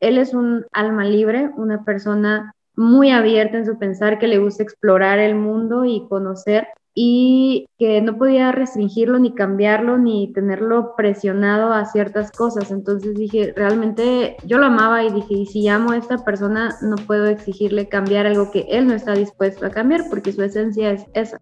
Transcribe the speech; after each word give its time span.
él 0.00 0.18
es 0.18 0.34
un 0.34 0.66
alma 0.72 1.04
libre, 1.04 1.50
una 1.56 1.84
persona 1.84 2.54
muy 2.74 3.10
abierta 3.10 3.58
en 3.58 3.66
su 3.66 3.78
pensar, 3.78 4.18
que 4.18 4.28
le 4.28 4.38
gusta 4.38 4.62
explorar 4.62 5.18
el 5.18 5.34
mundo 5.34 5.84
y 5.84 6.06
conocer 6.08 6.68
y 6.94 7.68
que 7.78 8.00
no 8.02 8.18
podía 8.18 8.50
restringirlo 8.50 9.20
ni 9.20 9.32
cambiarlo 9.32 9.98
ni 9.98 10.32
tenerlo 10.32 10.94
presionado 10.96 11.72
a 11.72 11.84
ciertas 11.84 12.32
cosas. 12.32 12.70
Entonces 12.70 13.14
dije, 13.14 13.52
realmente 13.54 14.36
yo 14.44 14.58
lo 14.58 14.66
amaba 14.66 15.04
y 15.04 15.12
dije, 15.12 15.34
y 15.34 15.46
si 15.46 15.68
amo 15.68 15.92
a 15.92 15.96
esta 15.96 16.24
persona, 16.24 16.76
no 16.82 16.96
puedo 16.96 17.26
exigirle 17.26 17.88
cambiar 17.88 18.26
algo 18.26 18.50
que 18.50 18.66
él 18.68 18.86
no 18.88 18.94
está 18.94 19.14
dispuesto 19.14 19.66
a 19.66 19.70
cambiar 19.70 20.04
porque 20.10 20.32
su 20.32 20.42
esencia 20.42 20.90
es 20.90 21.04
esa. 21.14 21.40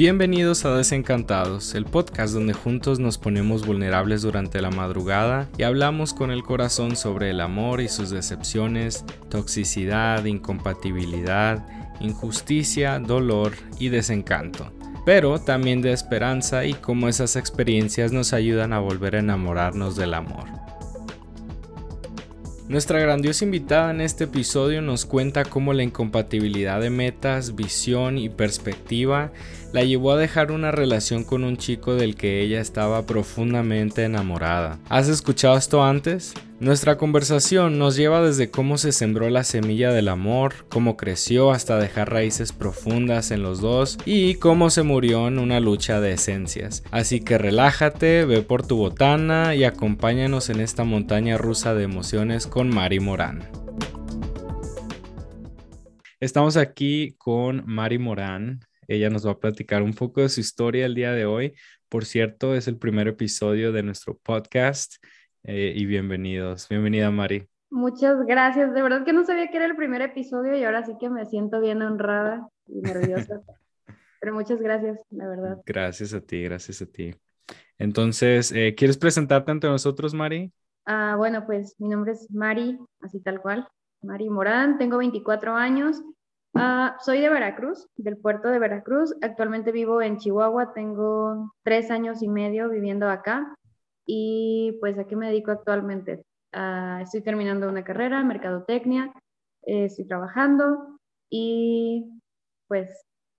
Bienvenidos 0.00 0.64
a 0.64 0.74
Desencantados, 0.74 1.74
el 1.74 1.84
podcast 1.84 2.32
donde 2.32 2.54
juntos 2.54 2.98
nos 2.98 3.18
ponemos 3.18 3.66
vulnerables 3.66 4.22
durante 4.22 4.62
la 4.62 4.70
madrugada 4.70 5.46
y 5.58 5.64
hablamos 5.64 6.14
con 6.14 6.30
el 6.30 6.42
corazón 6.42 6.96
sobre 6.96 7.28
el 7.28 7.40
amor 7.42 7.82
y 7.82 7.88
sus 7.88 8.08
decepciones, 8.08 9.04
toxicidad, 9.28 10.24
incompatibilidad, 10.24 11.66
injusticia, 12.00 12.98
dolor 12.98 13.52
y 13.78 13.90
desencanto. 13.90 14.72
Pero 15.04 15.38
también 15.38 15.82
de 15.82 15.92
esperanza 15.92 16.64
y 16.64 16.72
cómo 16.72 17.06
esas 17.06 17.36
experiencias 17.36 18.10
nos 18.10 18.32
ayudan 18.32 18.72
a 18.72 18.78
volver 18.78 19.16
a 19.16 19.18
enamorarnos 19.18 19.96
del 19.96 20.14
amor. 20.14 20.46
Nuestra 22.70 23.00
grandiosa 23.00 23.44
invitada 23.44 23.90
en 23.90 24.00
este 24.00 24.24
episodio 24.24 24.80
nos 24.80 25.04
cuenta 25.04 25.44
cómo 25.44 25.72
la 25.72 25.82
incompatibilidad 25.82 26.80
de 26.80 26.88
metas, 26.88 27.56
visión 27.56 28.16
y 28.16 28.28
perspectiva 28.28 29.32
la 29.72 29.84
llevó 29.84 30.12
a 30.12 30.16
dejar 30.16 30.52
una 30.52 30.72
relación 30.72 31.24
con 31.24 31.44
un 31.44 31.56
chico 31.56 31.94
del 31.94 32.16
que 32.16 32.40
ella 32.40 32.60
estaba 32.60 33.06
profundamente 33.06 34.04
enamorada. 34.04 34.78
¿Has 34.88 35.08
escuchado 35.08 35.56
esto 35.56 35.82
antes? 35.84 36.34
Nuestra 36.58 36.98
conversación 36.98 37.78
nos 37.78 37.96
lleva 37.96 38.20
desde 38.20 38.50
cómo 38.50 38.76
se 38.76 38.92
sembró 38.92 39.30
la 39.30 39.44
semilla 39.44 39.92
del 39.92 40.08
amor, 40.08 40.66
cómo 40.68 40.96
creció 40.98 41.52
hasta 41.52 41.78
dejar 41.78 42.12
raíces 42.12 42.52
profundas 42.52 43.30
en 43.30 43.42
los 43.42 43.62
dos 43.62 43.96
y 44.04 44.34
cómo 44.34 44.68
se 44.68 44.82
murió 44.82 45.26
en 45.28 45.38
una 45.38 45.58
lucha 45.58 46.00
de 46.00 46.12
esencias. 46.12 46.82
Así 46.90 47.20
que 47.20 47.38
relájate, 47.38 48.26
ve 48.26 48.42
por 48.42 48.66
tu 48.66 48.76
botana 48.76 49.54
y 49.54 49.64
acompáñanos 49.64 50.50
en 50.50 50.60
esta 50.60 50.84
montaña 50.84 51.38
rusa 51.38 51.74
de 51.74 51.84
emociones 51.84 52.46
con 52.46 52.68
Mari 52.68 53.00
Morán. 53.00 53.48
Estamos 56.20 56.58
aquí 56.58 57.14
con 57.16 57.62
Mari 57.64 57.98
Morán. 57.98 58.60
Ella 58.90 59.08
nos 59.08 59.24
va 59.24 59.30
a 59.30 59.38
platicar 59.38 59.82
un 59.82 59.94
poco 59.94 60.20
de 60.20 60.28
su 60.28 60.40
historia 60.40 60.84
el 60.84 60.96
día 60.96 61.12
de 61.12 61.24
hoy. 61.24 61.54
Por 61.88 62.04
cierto, 62.04 62.56
es 62.56 62.66
el 62.66 62.76
primer 62.76 63.06
episodio 63.06 63.70
de 63.70 63.84
nuestro 63.84 64.18
podcast 64.18 64.94
eh, 65.44 65.72
y 65.76 65.86
bienvenidos. 65.86 66.68
Bienvenida, 66.68 67.08
Mari. 67.12 67.46
Muchas 67.70 68.16
gracias. 68.26 68.74
De 68.74 68.82
verdad 68.82 69.04
que 69.04 69.12
no 69.12 69.24
sabía 69.24 69.46
que 69.48 69.58
era 69.58 69.66
el 69.66 69.76
primer 69.76 70.02
episodio 70.02 70.56
y 70.56 70.64
ahora 70.64 70.84
sí 70.84 70.94
que 70.98 71.08
me 71.08 71.24
siento 71.24 71.60
bien 71.60 71.82
honrada 71.82 72.48
y 72.66 72.80
nerviosa. 72.80 73.40
Pero 74.20 74.34
muchas 74.34 74.60
gracias, 74.60 74.98
la 75.10 75.28
verdad. 75.28 75.58
Gracias 75.64 76.12
a 76.12 76.20
ti, 76.20 76.42
gracias 76.42 76.82
a 76.82 76.86
ti. 76.86 77.14
Entonces, 77.78 78.50
eh, 78.50 78.74
¿quieres 78.76 78.98
presentarte 78.98 79.52
ante 79.52 79.68
nosotros, 79.68 80.14
Mari? 80.14 80.52
Ah, 80.84 81.14
bueno, 81.16 81.46
pues 81.46 81.76
mi 81.78 81.88
nombre 81.88 82.10
es 82.10 82.28
Mari, 82.32 82.76
así 83.02 83.20
tal 83.20 83.40
cual. 83.40 83.68
Mari 84.02 84.28
Morán, 84.30 84.78
tengo 84.78 84.98
24 84.98 85.54
años. 85.54 86.02
Ah, 86.62 86.98
soy 87.00 87.22
de 87.22 87.30
Veracruz, 87.30 87.88
del 87.96 88.18
puerto 88.18 88.48
de 88.48 88.58
Veracruz. 88.58 89.14
Actualmente 89.22 89.72
vivo 89.72 90.02
en 90.02 90.18
Chihuahua, 90.18 90.74
tengo 90.74 91.54
tres 91.62 91.90
años 91.90 92.22
y 92.22 92.28
medio 92.28 92.68
viviendo 92.68 93.08
acá. 93.08 93.54
Y 94.04 94.76
pues 94.78 94.98
a 94.98 95.06
qué 95.06 95.16
me 95.16 95.28
dedico 95.28 95.52
actualmente. 95.52 96.22
Ah, 96.52 97.00
estoy 97.02 97.22
terminando 97.22 97.66
una 97.66 97.82
carrera, 97.82 98.22
mercadotecnia, 98.22 99.10
eh, 99.62 99.86
estoy 99.86 100.06
trabajando 100.06 100.98
y 101.30 102.04
pues 102.68 102.90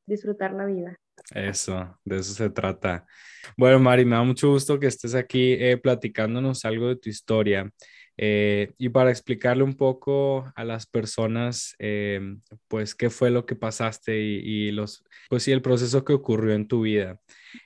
disfrutar 0.07 0.53
la 0.53 0.65
vida. 0.65 0.95
Eso, 1.35 1.95
de 2.03 2.17
eso 2.17 2.33
se 2.33 2.49
trata. 2.49 3.05
Bueno, 3.55 3.79
Mari, 3.79 4.03
me 4.03 4.15
da 4.15 4.23
mucho 4.23 4.49
gusto 4.49 4.79
que 4.79 4.87
estés 4.87 5.13
aquí 5.13 5.53
eh, 5.53 5.77
platicándonos 5.77 6.65
algo 6.65 6.87
de 6.87 6.95
tu 6.95 7.09
historia. 7.09 7.69
Eh, 8.17 8.73
y 8.77 8.89
para 8.89 9.09
explicarle 9.09 9.63
un 9.63 9.75
poco 9.75 10.51
a 10.55 10.63
las 10.63 10.85
personas, 10.85 11.75
pues, 12.67 12.95
qué 12.95 13.09
fue 13.09 13.31
lo 13.31 13.45
que 13.45 13.55
pasaste 13.55 14.19
y, 14.21 14.67
y, 14.67 14.71
los, 14.71 15.03
pues, 15.29 15.43
sí, 15.43 15.51
el 15.51 15.61
proceso 15.61 16.03
que 16.03 16.13
ocurrió 16.13 16.53
en 16.53 16.67
tu 16.67 16.81
vida. 16.81 17.19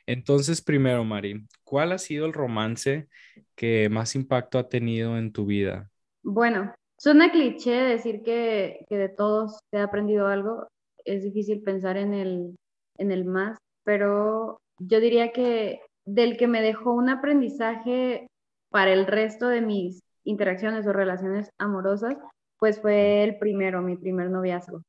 Entonces, 0.06 0.62
primero, 0.62 1.04
Mari, 1.04 1.46
¿cuál 1.64 1.92
ha 1.92 1.98
sido 1.98 2.26
el 2.26 2.34
romance 2.34 3.08
que 3.56 3.90
más 3.90 4.16
impacto 4.16 4.60
ha 4.60 4.70
tenido 4.70 5.18
en 5.18 5.32
tu 5.32 5.46
vida? 5.46 5.90
Bueno, 6.24 6.74
suena 6.98 7.32
cliché 7.32 7.72
decir 7.72 8.22
que, 8.24 8.86
que 8.90 8.98
de 8.98 9.10
todos 9.10 9.60
te 9.72 9.78
he 9.78 9.82
aprendido 9.82 10.28
algo. 10.28 10.68
Es 11.04 11.24
difícil 11.24 11.62
pensar 11.62 11.98
en 11.98 12.14
el, 12.14 12.56
en 12.98 13.12
el 13.12 13.26
más, 13.26 13.58
pero 13.84 14.60
yo 14.80 15.00
diría 15.00 15.32
que 15.32 15.82
del 16.06 16.38
que 16.38 16.48
me 16.48 16.62
dejó 16.62 16.94
un 16.94 17.10
aprendizaje 17.10 18.28
para 18.70 18.94
el 18.94 19.08
resto 19.08 19.48
de 19.48 19.62
mis 19.62 20.02
interacciones 20.26 20.86
o 20.86 20.94
relaciones 20.94 21.50
amorosas, 21.58 22.18
pues 22.60 22.82
fue 22.82 23.24
el 23.24 23.38
primero, 23.38 23.82
mi 23.82 23.96
primer 23.96 24.30
noviazgo. 24.30 24.82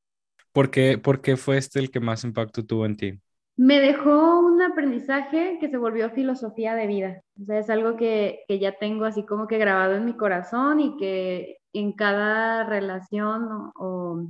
¿Por 0.52 0.70
qué, 0.70 0.98
¿Por 0.98 1.20
qué 1.20 1.36
fue 1.36 1.58
este 1.58 1.78
el 1.78 1.90
que 1.90 2.00
más 2.00 2.24
impacto 2.24 2.64
tuvo 2.64 2.86
en 2.86 2.96
ti? 2.96 3.20
Me 3.58 3.80
dejó 3.80 4.40
un 4.40 4.60
aprendizaje 4.60 5.56
que 5.60 5.70
se 5.70 5.78
volvió 5.78 6.10
filosofía 6.10 6.74
de 6.74 6.86
vida. 6.86 7.22
O 7.40 7.44
sea, 7.44 7.58
es 7.58 7.70
algo 7.70 7.96
que, 7.96 8.44
que 8.48 8.58
ya 8.58 8.72
tengo 8.78 9.06
así 9.06 9.24
como 9.24 9.46
que 9.46 9.56
grabado 9.56 9.94
en 9.94 10.04
mi 10.04 10.14
corazón 10.14 10.80
y 10.80 10.96
que 10.98 11.56
en 11.72 11.92
cada 11.92 12.64
relación 12.64 13.48
o, 13.76 14.28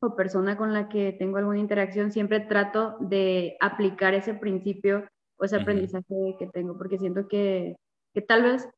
o, 0.00 0.16
persona 0.16 0.58
con 0.58 0.74
la 0.74 0.88
que 0.90 1.12
tengo 1.18 1.38
alguna 1.38 1.58
interacción 1.58 2.12
siempre 2.12 2.40
trato 2.40 2.96
de 3.00 3.56
aplicar 3.60 4.12
ese 4.12 4.34
principio 4.34 5.08
o 5.38 5.44
ese 5.44 5.56
aprendizaje 5.56 6.36
que 6.38 6.46
tengo, 6.52 6.76
porque 6.76 6.98
siento 6.98 7.26
que, 7.26 7.76
que, 8.12 8.20
tal 8.20 8.42
vez 8.42 8.68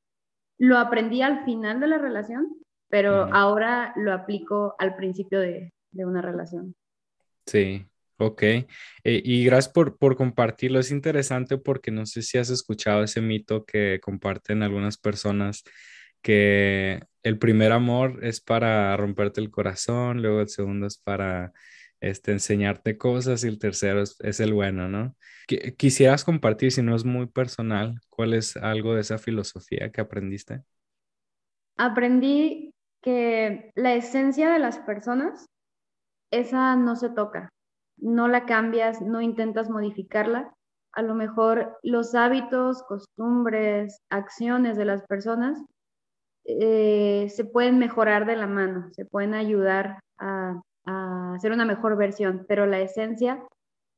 lo 0.59 0.79
aprendí 0.79 1.23
al 1.23 1.45
final 1.45 1.81
de 1.81 1.89
la 1.89 1.99
relación, 1.99 2.57
pero 2.89 3.29
ahora 3.33 3.93
lo 3.97 4.13
aplico 4.13 4.75
al 4.79 4.97
principio 4.97 5.41
de, 5.41 5.73
de 5.91 6.05
una 6.05 6.23
relación. 6.23 6.75
Sí, 7.47 7.87
Ok, 8.19 8.43
eh, 8.43 8.67
y 9.05 9.45
gracias 9.45 9.73
por, 9.73 9.99
por 9.99 10.17
compartirlo. 10.17 10.81
Es 10.81 10.91
interesante 10.91 11.59
porque 11.59 11.91
no 11.91 12.07
sé 12.07 12.23
si 12.23 12.39
has 12.39 12.49
escuchado 12.49 13.03
ese 13.05 13.21
mito 13.21 13.67
que 13.67 14.01
comparten 14.03 14.63
algunas 14.63 14.97
personas, 14.97 15.63
que 16.23 17.03
el 17.23 17.39
primer 17.39 17.73
amor 17.73 18.21
es 18.25 18.41
para 18.41 18.97
romperte 18.97 19.41
el 19.43 19.51
corazón, 19.51 20.23
luego 20.23 20.41
el 20.41 20.49
segundo 20.49 20.87
es 20.87 20.97
para 20.99 21.53
este, 22.01 22.33
enseñarte 22.33 22.99
cosas 22.99 23.45
y 23.45 23.49
el 23.49 23.59
tercero 23.59 24.03
es, 24.03 24.41
el 24.41 24.53
bueno, 24.53 24.89
¿no? 24.89 25.15
Quisieras 25.77 26.25
compartir, 26.25 26.73
si 26.73 26.83
no 26.83 26.95
es 26.95 27.05
muy 27.05 27.27
personal, 27.27 28.01
cuál 28.09 28.35
es 28.35 28.57
algo 28.57 28.95
de 28.95 29.01
esa 29.01 29.19
filosofía 29.19 29.91
que 29.91 30.01
aprendiste. 30.01 30.63
Aprendí 31.77 32.73
que 33.03 33.71
la 33.75 33.95
esencia 33.95 34.51
de 34.51 34.59
las 34.59 34.79
personas, 34.79 35.47
esa 36.31 36.75
no 36.77 36.97
se 36.97 37.11
toca 37.11 37.51
no 37.99 38.29
la 38.29 38.45
cambias, 38.45 39.01
no 39.01 39.21
intentas 39.21 39.71
modificarla, 39.71 40.53
a 40.93 41.03
lo 41.03 41.15
mejor 41.15 41.79
los 41.83 42.15
hábitos, 42.15 42.83
costumbres, 42.85 44.01
acciones 44.11 44.77
de 44.77 44.85
las 44.85 45.03
personas 45.07 45.63
eh, 46.45 47.29
se 47.29 47.45
pueden 47.45 47.79
mejorar 47.79 48.25
de 48.25 48.37
la 48.37 48.47
mano, 48.47 48.89
se 48.93 49.05
pueden 49.05 49.35
ayudar 49.35 50.01
a, 50.19 50.61
a 50.87 51.35
hacer 51.35 51.53
una 51.53 51.65
mejor 51.65 51.97
versión, 51.97 52.47
pero 52.49 52.67
la 52.67 52.81
esencia 52.81 53.43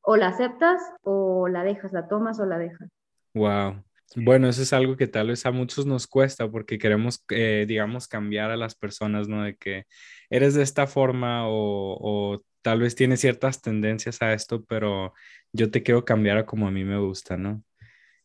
o 0.00 0.17
la 0.17 0.29
aceptas 0.29 0.81
o 1.02 1.49
la 1.49 1.62
dejas, 1.62 1.93
la 1.93 2.08
tomas 2.08 2.40
o 2.40 2.46
la 2.46 2.58
dejas. 2.58 2.88
Wow. 3.35 3.85
Bueno, 4.17 4.49
eso 4.49 4.62
es 4.62 4.73
algo 4.73 4.96
que 4.96 5.06
tal 5.06 5.29
vez 5.29 5.44
a 5.44 5.50
muchos 5.50 5.85
nos 5.85 6.06
cuesta 6.06 6.50
porque 6.50 6.79
queremos, 6.79 7.23
eh, 7.29 7.67
digamos, 7.69 8.08
cambiar 8.08 8.50
a 8.50 8.56
las 8.56 8.75
personas, 8.75 9.29
¿no? 9.29 9.44
De 9.44 9.56
que 9.56 9.85
eres 10.31 10.55
de 10.55 10.62
esta 10.62 10.87
forma 10.87 11.46
o, 11.46 11.99
o 12.00 12.43
tal 12.62 12.81
vez 12.81 12.94
tiene 12.94 13.19
ciertas 13.19 13.61
tendencias 13.61 14.23
a 14.23 14.32
esto, 14.32 14.64
pero 14.64 15.12
yo 15.52 15.70
te 15.70 15.82
quiero 15.82 16.05
cambiar 16.05 16.38
a 16.38 16.46
como 16.46 16.67
a 16.67 16.70
mí 16.70 16.85
me 16.85 16.99
gusta, 16.99 17.37
¿no? 17.37 17.62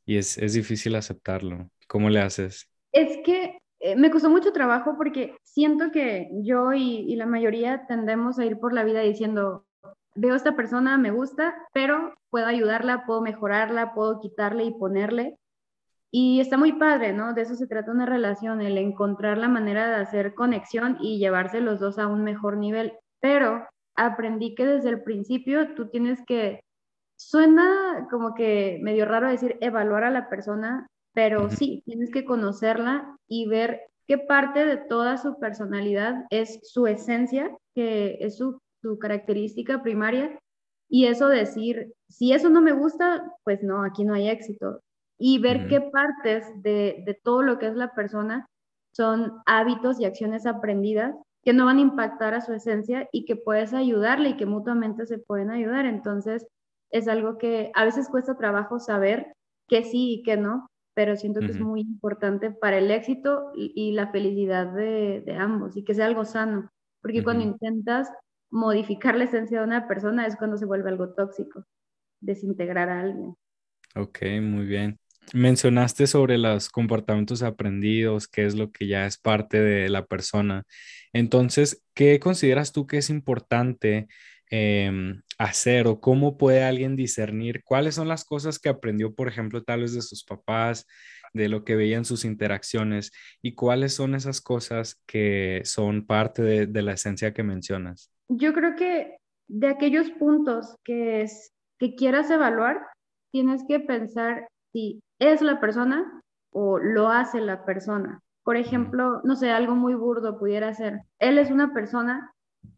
Y 0.05 0.17
es, 0.17 0.37
es 0.37 0.53
difícil 0.53 0.95
aceptarlo. 0.95 1.69
¿Cómo 1.87 2.09
le 2.09 2.21
haces? 2.21 2.69
Eh, 3.93 3.95
me 3.95 4.11
costó 4.11 4.29
mucho 4.29 4.53
trabajo 4.53 4.95
porque 4.97 5.37
siento 5.43 5.91
que 5.91 6.29
yo 6.43 6.73
y, 6.73 6.99
y, 6.99 7.15
la 7.15 7.25
mayoría 7.25 7.85
tendemos 7.87 8.39
a 8.39 8.45
ir 8.45 8.59
por 8.59 8.73
la 8.73 8.83
vida 8.83 9.01
diciendo, 9.01 9.65
veo 10.15 10.33
a 10.33 10.37
esta 10.37 10.55
persona, 10.55 10.97
me 10.97 11.11
gusta, 11.11 11.55
pero 11.73 12.13
puedo 12.29 12.45
ayudarla, 12.47 13.05
puedo 13.05 13.21
mejorarla, 13.21 13.93
puedo 13.93 14.19
quitarle 14.19 14.65
y 14.65 14.71
ponerle. 14.71 15.37
Y 16.11 16.39
está 16.39 16.57
muy 16.57 16.73
padre, 16.73 17.11
¿no? 17.13 17.33
De 17.33 17.41
eso 17.41 17.55
se 17.55 17.67
trata 17.67 17.91
una 17.91 18.05
relación, 18.05 18.61
el 18.61 18.77
encontrar 18.77 19.37
la 19.39 19.47
manera 19.47 19.87
de 19.87 19.95
hacer 19.95 20.35
conexión 20.35 20.97
y 21.01 21.17
llevarse 21.17 21.59
los 21.59 21.79
dos 21.79 21.97
a 21.97 22.07
un 22.07 22.23
mejor 22.23 22.57
nivel. 22.57 22.93
Pero 23.19 23.67
aprendí 23.95 24.53
que 24.53 24.65
desde 24.65 24.89
el 24.89 25.03
principio 25.03 25.73
tú 25.73 25.89
tienes 25.89 26.23
que, 26.27 26.61
suena 27.17 28.07
como 28.11 28.35
que 28.35 28.79
medio 28.83 29.05
raro 29.05 29.29
decir 29.29 29.57
evaluar 29.61 30.03
a 30.03 30.11
la 30.11 30.29
persona, 30.29 30.87
pero 31.13 31.49
sí, 31.49 31.83
tienes 31.85 32.11
que 32.11 32.25
conocerla 32.25 33.17
y 33.27 33.47
ver 33.47 33.81
qué 34.07 34.17
parte 34.17 34.65
de 34.65 34.77
toda 34.77 35.17
su 35.17 35.39
personalidad 35.39 36.25
es 36.29 36.59
su 36.63 36.87
esencia, 36.87 37.55
que 37.75 38.17
es 38.19 38.37
su, 38.37 38.59
característica 38.99 39.81
primaria, 39.81 40.37
y 40.89 41.05
eso 41.05 41.29
decir, 41.29 41.93
si 42.09 42.33
eso 42.33 42.49
no 42.49 42.61
me 42.61 42.73
gusta, 42.73 43.31
pues 43.45 43.63
no, 43.63 43.83
aquí 43.83 44.03
no 44.03 44.13
hay 44.13 44.27
éxito. 44.27 44.81
Y 45.17 45.39
ver 45.39 45.69
qué 45.69 45.79
partes 45.79 46.45
de, 46.61 47.01
de 47.05 47.13
todo 47.23 47.43
lo 47.43 47.59
que 47.59 47.67
es 47.67 47.75
la 47.75 47.93
persona 47.93 48.45
son 48.91 49.41
hábitos 49.45 50.01
y 50.01 50.05
acciones 50.05 50.45
aprendidas 50.45 51.15
que 51.43 51.53
no 51.53 51.65
van 51.65 51.77
a 51.77 51.81
impactar 51.81 52.33
a 52.33 52.41
su 52.41 52.53
esencia 52.53 53.07
y 53.11 53.25
que 53.25 53.37
puedes 53.37 53.73
ayudarle 53.73 54.29
y 54.29 54.37
que 54.37 54.45
mutuamente 54.45 55.05
se 55.05 55.17
pueden 55.17 55.49
ayudar. 55.49 55.85
Entonces, 55.85 56.45
es 56.89 57.07
algo 57.07 57.37
que 57.37 57.71
a 57.73 57.85
veces 57.85 58.09
cuesta 58.09 58.37
trabajo 58.37 58.79
saber 58.79 59.33
que 59.67 59.83
sí 59.83 60.15
y 60.15 60.23
que 60.23 60.37
no, 60.37 60.69
pero 60.93 61.15
siento 61.15 61.39
que 61.39 61.47
es 61.47 61.59
muy 61.59 61.81
importante 61.81 62.51
para 62.51 62.77
el 62.77 62.91
éxito 62.91 63.51
y, 63.55 63.91
la 63.93 64.11
felicidad 64.11 64.73
de, 64.73 65.23
ambos 65.37 65.75
y 65.75 65.83
que 65.83 65.93
sea 65.93 66.05
algo 66.05 66.25
sano, 66.25 66.71
porque 67.01 67.23
cuando 67.23 67.43
intentas 67.43 68.09
modificar 68.51 69.15
la 69.15 69.23
esencia 69.23 69.59
de 69.59 69.65
una 69.65 69.87
persona 69.87 70.27
es 70.27 70.35
cuando 70.35 70.57
se 70.57 70.65
vuelve 70.65 70.89
algo 70.89 71.13
tóxico, 71.13 71.65
desintegrar 72.19 72.89
a 72.89 73.01
alguien. 73.01 73.35
Ok, 73.95 74.19
muy 74.41 74.65
bien. 74.65 74.99
Mencionaste 75.33 76.05
sobre 76.05 76.37
los 76.37 76.69
comportamientos 76.69 77.43
aprendidos, 77.43 78.27
qué 78.27 78.45
es 78.45 78.55
lo 78.55 78.71
que 78.71 78.87
ya 78.87 79.05
es 79.05 79.17
parte 79.17 79.59
de 79.59 79.89
la 79.89 80.05
persona. 80.05 80.63
Entonces, 81.13 81.81
¿qué 81.93 82.19
consideras 82.19 82.71
tú 82.71 82.85
que 82.85 82.97
es 82.97 83.09
importante 83.09 84.07
em, 84.55 85.23
hacer 85.39 85.87
o 85.87 85.99
cómo 85.99 86.37
puede 86.37 86.63
alguien 86.63 86.95
discernir 86.95 87.63
cuáles 87.63 87.95
son 87.95 88.07
las 88.07 88.23
cosas 88.23 88.59
que 88.59 88.69
aprendió, 88.69 89.15
por 89.15 89.27
ejemplo, 89.27 89.63
tal 89.63 89.81
vez 89.81 89.95
de 89.95 90.03
sus 90.03 90.23
papás, 90.23 90.85
de 91.33 91.49
lo 91.49 91.63
que 91.63 91.75
veía 91.75 91.97
en 91.97 92.05
sus 92.05 92.23
interacciones 92.23 93.11
y 93.41 93.55
cuáles 93.55 93.95
son 93.95 94.13
esas 94.13 94.41
cosas 94.41 95.01
que 95.07 95.61
son 95.65 96.05
parte 96.05 96.43
de, 96.43 96.67
de 96.67 96.81
la 96.83 96.93
esencia 96.93 97.33
que 97.33 97.41
mencionas? 97.41 98.11
Yo 98.29 98.53
creo 98.53 98.75
que 98.75 99.17
de 99.47 99.67
aquellos 99.69 100.11
puntos 100.11 100.75
que, 100.83 101.23
es, 101.23 101.51
que 101.79 101.95
quieras 101.95 102.29
evaluar, 102.29 102.85
tienes 103.31 103.63
que 103.67 103.79
pensar 103.79 104.47
si 104.71 105.01
es 105.17 105.41
la 105.41 105.59
persona 105.59 106.21
o 106.51 106.77
lo 106.77 107.09
hace 107.09 107.41
la 107.41 107.65
persona. 107.65 108.21
Por 108.43 108.55
ejemplo, 108.55 109.19
no 109.23 109.35
sé, 109.35 109.49
algo 109.49 109.73
muy 109.73 109.95
burdo 109.95 110.37
pudiera 110.37 110.71
ser, 110.75 110.99
él 111.17 111.39
es 111.39 111.49
una 111.49 111.73
persona 111.73 112.29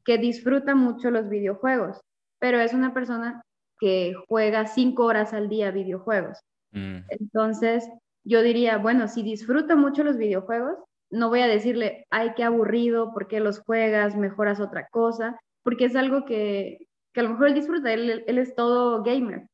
que 0.04 0.18
disfruta 0.18 0.76
mucho 0.76 1.12
los 1.12 1.30
videojuegos, 1.30 2.00
pero 2.40 2.60
es 2.60 2.74
una 2.74 2.94
persona 2.94 3.42
que 3.80 4.14
juega 4.28 4.68
cinco 4.68 5.06
horas 5.06 5.34
al 5.34 5.50
día 5.50 5.72
videojuegos. 5.72 6.40
Mm. 6.72 7.00
Entonces, 7.10 7.90
yo 8.24 8.42
diría, 8.42 8.78
bueno, 8.78 9.08
si 9.08 9.24
disfruta 9.24 9.76
mucho 9.76 10.04
los 10.04 10.18
videojuegos, 10.18 10.78
no 11.12 11.30
voy 11.30 11.42
a 11.42 11.48
decirle, 11.48 12.06
ay, 12.10 12.34
qué 12.36 12.44
aburrido, 12.44 13.14
¿por 13.14 13.28
qué 13.28 13.40
los 13.40 13.60
juegas? 13.60 14.16
Mejoras 14.16 14.60
otra 14.60 14.88
cosa, 14.90 15.40
porque 15.64 15.86
es 15.86 15.96
algo 15.96 16.26
que, 16.26 16.88
que 17.14 17.20
a 17.20 17.24
lo 17.24 17.30
mejor 17.30 17.48
él 17.48 17.54
disfruta, 17.54 17.94
él, 17.94 18.24
él 18.26 18.38
es 18.38 18.56
todo 18.56 19.04
gamer. 19.04 19.48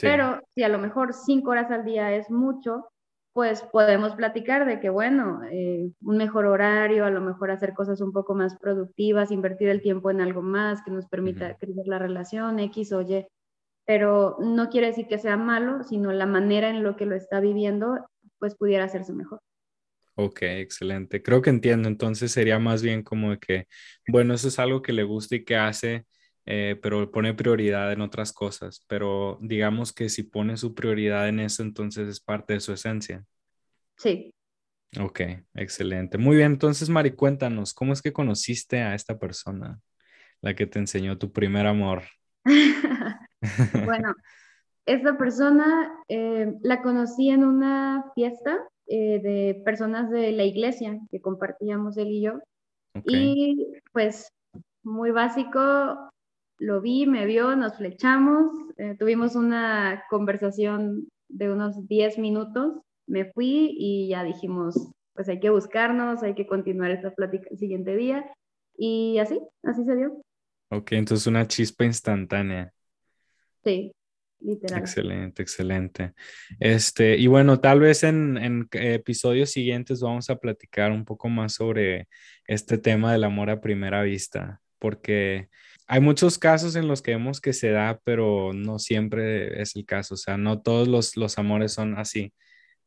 Pero 0.00 0.40
si 0.54 0.62
a 0.62 0.68
lo 0.68 0.78
mejor 0.78 1.12
cinco 1.12 1.50
horas 1.50 1.70
al 1.70 1.84
día 1.84 2.14
es 2.14 2.30
mucho, 2.30 2.88
pues 3.32 3.62
podemos 3.62 4.14
platicar 4.14 4.66
de 4.66 4.78
que, 4.80 4.90
bueno, 4.90 5.40
eh, 5.50 5.90
un 6.02 6.16
mejor 6.18 6.46
horario, 6.46 7.04
a 7.06 7.10
lo 7.10 7.20
mejor 7.20 7.50
hacer 7.50 7.72
cosas 7.72 8.00
un 8.00 8.12
poco 8.12 8.34
más 8.34 8.56
productivas, 8.58 9.30
invertir 9.30 9.68
el 9.68 9.80
tiempo 9.82 10.10
en 10.10 10.20
algo 10.20 10.42
más 10.42 10.82
que 10.82 10.90
nos 10.90 11.06
permita 11.06 11.56
crecer 11.56 11.86
la 11.86 11.98
relación, 11.98 12.58
X 12.58 12.92
o 12.92 13.00
Y. 13.02 13.26
Pero 13.86 14.36
no 14.40 14.68
quiere 14.68 14.88
decir 14.88 15.06
que 15.08 15.18
sea 15.18 15.36
malo, 15.36 15.82
sino 15.82 16.12
la 16.12 16.26
manera 16.26 16.68
en 16.68 16.82
lo 16.82 16.96
que 16.96 17.06
lo 17.06 17.16
está 17.16 17.40
viviendo, 17.40 18.06
pues 18.38 18.54
pudiera 18.54 18.84
hacerse 18.84 19.12
mejor. 19.12 19.40
Ok, 20.14 20.42
excelente. 20.42 21.22
Creo 21.22 21.40
que 21.40 21.50
entiendo. 21.50 21.88
Entonces 21.88 22.32
sería 22.32 22.58
más 22.58 22.82
bien 22.82 23.02
como 23.02 23.38
que, 23.38 23.66
bueno, 24.08 24.34
eso 24.34 24.48
es 24.48 24.58
algo 24.58 24.82
que 24.82 24.92
le 24.92 25.04
gusta 25.04 25.36
y 25.36 25.44
que 25.44 25.56
hace 25.56 26.04
eh, 26.46 26.78
pero 26.82 27.10
pone 27.10 27.34
prioridad 27.34 27.92
en 27.92 28.00
otras 28.00 28.32
cosas. 28.32 28.84
Pero 28.88 29.38
digamos 29.40 29.92
que 29.92 30.08
si 30.08 30.22
pone 30.22 30.56
su 30.56 30.74
prioridad 30.74 31.28
en 31.28 31.40
eso, 31.40 31.62
entonces 31.62 32.08
es 32.08 32.20
parte 32.20 32.54
de 32.54 32.60
su 32.60 32.72
esencia. 32.72 33.24
Sí. 33.96 34.32
Ok, 35.00 35.20
excelente. 35.54 36.18
Muy 36.18 36.36
bien, 36.36 36.52
entonces 36.52 36.88
Mari, 36.90 37.12
cuéntanos, 37.12 37.72
¿cómo 37.72 37.92
es 37.92 38.02
que 38.02 38.12
conociste 38.12 38.82
a 38.82 38.94
esta 38.94 39.18
persona, 39.18 39.80
la 40.42 40.54
que 40.54 40.66
te 40.66 40.78
enseñó 40.78 41.16
tu 41.16 41.32
primer 41.32 41.66
amor? 41.66 42.02
bueno, 43.84 44.14
esta 44.86 45.16
persona 45.16 45.90
eh, 46.08 46.52
la 46.62 46.82
conocí 46.82 47.30
en 47.30 47.44
una 47.44 48.04
fiesta 48.14 48.58
eh, 48.86 49.20
de 49.22 49.62
personas 49.64 50.10
de 50.10 50.32
la 50.32 50.44
iglesia 50.44 50.98
que 51.10 51.20
compartíamos 51.20 51.96
él 51.96 52.08
y 52.08 52.22
yo. 52.22 52.40
Y 53.06 53.68
pues 53.92 54.30
muy 54.82 55.10
básico, 55.12 56.10
lo 56.62 56.80
vi, 56.80 57.06
me 57.06 57.26
vio, 57.26 57.56
nos 57.56 57.76
flechamos, 57.76 58.52
eh, 58.76 58.94
tuvimos 58.96 59.34
una 59.34 60.04
conversación 60.08 61.08
de 61.28 61.50
unos 61.50 61.88
10 61.88 62.18
minutos, 62.18 62.74
me 63.06 63.24
fui 63.24 63.74
y 63.76 64.08
ya 64.08 64.22
dijimos, 64.22 64.92
pues 65.12 65.28
hay 65.28 65.40
que 65.40 65.50
buscarnos, 65.50 66.22
hay 66.22 66.34
que 66.34 66.46
continuar 66.46 66.92
esta 66.92 67.12
plática 67.14 67.48
el 67.50 67.58
siguiente 67.58 67.96
día 67.96 68.24
y 68.76 69.18
así, 69.18 69.40
así 69.64 69.84
se 69.84 69.96
dio. 69.96 70.22
Ok, 70.70 70.92
entonces 70.92 71.26
una 71.26 71.48
chispa 71.48 71.84
instantánea. 71.84 72.72
Sí, 73.64 73.92
literal. 74.38 74.78
Excelente, 74.78 75.42
excelente. 75.42 76.12
Este, 76.60 77.16
y 77.16 77.26
bueno, 77.26 77.58
tal 77.58 77.80
vez 77.80 78.04
en, 78.04 78.38
en, 78.38 78.68
episodios 78.70 79.50
siguientes 79.50 80.00
vamos 80.00 80.30
a 80.30 80.36
platicar 80.36 80.92
un 80.92 81.04
poco 81.04 81.28
más 81.28 81.54
sobre 81.54 82.06
este 82.46 82.78
tema 82.78 83.12
del 83.12 83.24
amor 83.24 83.50
a 83.50 83.60
primera 83.60 84.02
vista, 84.02 84.60
porque 84.78 85.48
hay 85.86 86.00
muchos 86.00 86.38
casos 86.38 86.76
en 86.76 86.88
los 86.88 87.02
que 87.02 87.12
vemos 87.12 87.40
que 87.40 87.52
se 87.52 87.70
da, 87.70 88.00
pero 88.04 88.52
no 88.52 88.78
siempre 88.78 89.60
es 89.60 89.76
el 89.76 89.84
caso. 89.84 90.14
O 90.14 90.16
sea, 90.16 90.36
no 90.36 90.60
todos 90.62 91.16
los, 91.16 91.38
amores 91.38 91.72
son 91.72 91.98
así, 91.98 92.32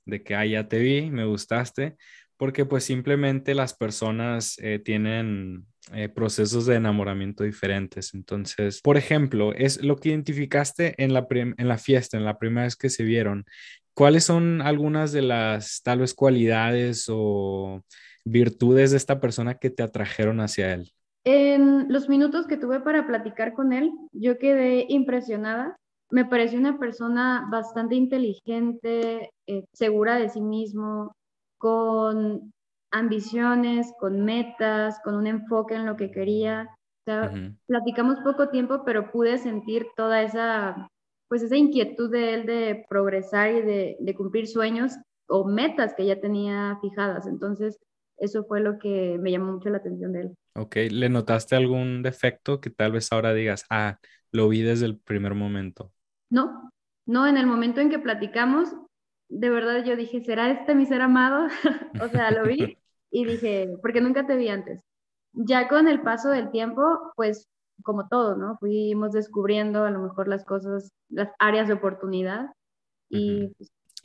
de 0.05 0.23
que, 0.23 0.35
ah, 0.35 0.45
ya 0.45 0.67
te 0.67 0.79
vi, 0.79 1.09
me 1.11 1.25
gustaste, 1.25 1.95
porque 2.37 2.65
pues 2.65 2.83
simplemente 2.83 3.55
las 3.55 3.73
personas 3.73 4.57
eh, 4.59 4.79
tienen 4.79 5.65
eh, 5.93 6.09
procesos 6.09 6.65
de 6.65 6.75
enamoramiento 6.75 7.43
diferentes. 7.43 8.13
Entonces, 8.13 8.81
por 8.81 8.97
ejemplo, 8.97 9.53
es 9.53 9.83
lo 9.83 9.97
que 9.97 10.09
identificaste 10.09 10.95
en 11.03 11.13
la, 11.13 11.27
en 11.29 11.67
la 11.67 11.77
fiesta, 11.77 12.17
en 12.17 12.25
la 12.25 12.37
primera 12.37 12.65
vez 12.65 12.75
que 12.75 12.89
se 12.89 13.03
vieron. 13.03 13.45
¿Cuáles 13.93 14.25
son 14.25 14.61
algunas 14.61 15.11
de 15.11 15.21
las 15.21 15.81
tal 15.83 15.99
vez 15.99 16.13
cualidades 16.13 17.05
o 17.07 17.81
virtudes 18.25 18.91
de 18.91 18.97
esta 18.97 19.21
persona 19.21 19.57
que 19.57 19.69
te 19.69 19.83
atrajeron 19.83 20.41
hacia 20.41 20.73
él? 20.73 20.91
En 21.25 21.91
los 21.91 22.07
minutos 22.07 22.45
que 22.45 22.55
tuve 22.55 22.79
para 22.81 23.07
platicar 23.07 23.53
con 23.53 23.73
él, 23.73 23.91
yo 24.11 24.37
quedé 24.37 24.85
impresionada. 24.89 25.75
Me 26.11 26.23
pareció 26.23 26.59
una 26.59 26.77
persona 26.77 27.47
bastante 27.51 27.95
inteligente, 27.95 29.31
eh, 29.47 29.65
segura 29.73 30.17
de 30.17 30.29
sí 30.29 30.39
mismo, 30.39 31.15
con 31.57 32.53
ambiciones, 32.91 33.91
con 33.99 34.23
metas, 34.23 34.99
con 35.03 35.15
un 35.15 35.25
enfoque 35.25 35.73
en 35.73 35.87
lo 35.87 35.95
que 35.95 36.11
quería. 36.11 36.69
platicamos 37.67 38.19
poco 38.21 38.49
tiempo, 38.49 38.83
pero 38.85 39.11
pude 39.11 39.37
sentir 39.39 39.87
toda 39.95 40.21
esa, 40.21 40.87
pues 41.27 41.41
esa 41.41 41.55
inquietud 41.55 42.11
de 42.11 42.33
él 42.35 42.45
de 42.45 42.85
progresar 42.87 43.51
y 43.51 43.61
de, 43.61 43.97
de 43.99 44.15
cumplir 44.15 44.47
sueños 44.47 44.93
o 45.27 45.45
metas 45.45 45.95
que 45.95 46.05
ya 46.05 46.19
tenía 46.19 46.77
fijadas. 46.81 47.25
Entonces, 47.27 47.79
eso 48.17 48.43
fue 48.45 48.61
lo 48.61 48.79
que 48.79 49.17
me 49.19 49.31
llamó 49.31 49.53
mucho 49.53 49.69
la 49.69 49.77
atención 49.77 50.13
de 50.13 50.21
él. 50.21 50.37
Ok, 50.55 50.75
¿le 50.89 51.09
notaste 51.09 51.55
algún 51.55 52.01
defecto 52.01 52.61
que 52.61 52.69
tal 52.69 52.93
vez 52.93 53.11
ahora 53.11 53.33
digas, 53.33 53.65
ah, 53.69 53.99
lo 54.31 54.47
vi 54.49 54.61
desde 54.61 54.85
el 54.85 54.97
primer 54.97 55.33
momento? 55.35 55.91
No, 56.29 56.71
no, 57.05 57.27
en 57.27 57.37
el 57.37 57.45
momento 57.45 57.81
en 57.81 57.89
que 57.89 57.99
platicamos, 57.99 58.69
de 59.29 59.49
verdad 59.49 59.83
yo 59.83 59.95
dije, 59.95 60.21
¿será 60.21 60.49
este 60.51 60.75
mi 60.75 60.85
ser 60.85 61.01
amado? 61.01 61.47
o 62.01 62.07
sea, 62.07 62.31
lo 62.31 62.43
vi 62.43 62.77
y 63.11 63.25
dije, 63.25 63.77
porque 63.81 64.01
nunca 64.01 64.25
te 64.25 64.35
vi 64.35 64.49
antes. 64.49 64.81
Ya 65.33 65.67
con 65.67 65.87
el 65.87 66.01
paso 66.01 66.29
del 66.29 66.51
tiempo, 66.51 66.81
pues 67.15 67.49
como 67.83 68.07
todo, 68.07 68.35
¿no? 68.37 68.57
Fuimos 68.59 69.11
descubriendo 69.11 69.83
a 69.83 69.91
lo 69.91 69.99
mejor 69.99 70.27
las 70.27 70.45
cosas, 70.45 70.91
las 71.09 71.29
áreas 71.39 71.67
de 71.67 71.73
oportunidad 71.73 72.47
y 73.09 73.51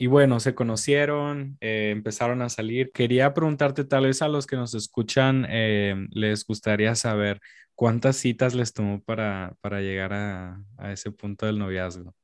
y 0.01 0.07
bueno, 0.07 0.39
se 0.39 0.55
conocieron, 0.55 1.59
eh, 1.61 1.91
empezaron 1.91 2.41
a 2.41 2.49
salir. 2.49 2.91
Quería 2.91 3.35
preguntarte, 3.35 3.83
tal 3.83 4.05
vez 4.05 4.23
a 4.23 4.29
los 4.29 4.47
que 4.47 4.55
nos 4.55 4.73
escuchan, 4.73 5.45
eh, 5.47 6.07
les 6.09 6.43
gustaría 6.43 6.95
saber 6.95 7.39
cuántas 7.75 8.15
citas 8.15 8.55
les 8.55 8.73
tomó 8.73 8.99
para, 9.03 9.55
para 9.61 9.79
llegar 9.79 10.11
a, 10.11 10.59
a, 10.79 10.91
ese 10.91 11.11
punto 11.11 11.45
del 11.45 11.59
noviazgo, 11.59 12.15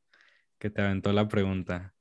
que 0.57 0.71
te 0.71 0.81
aventó 0.81 1.13
la 1.13 1.27
pregunta. 1.27 1.93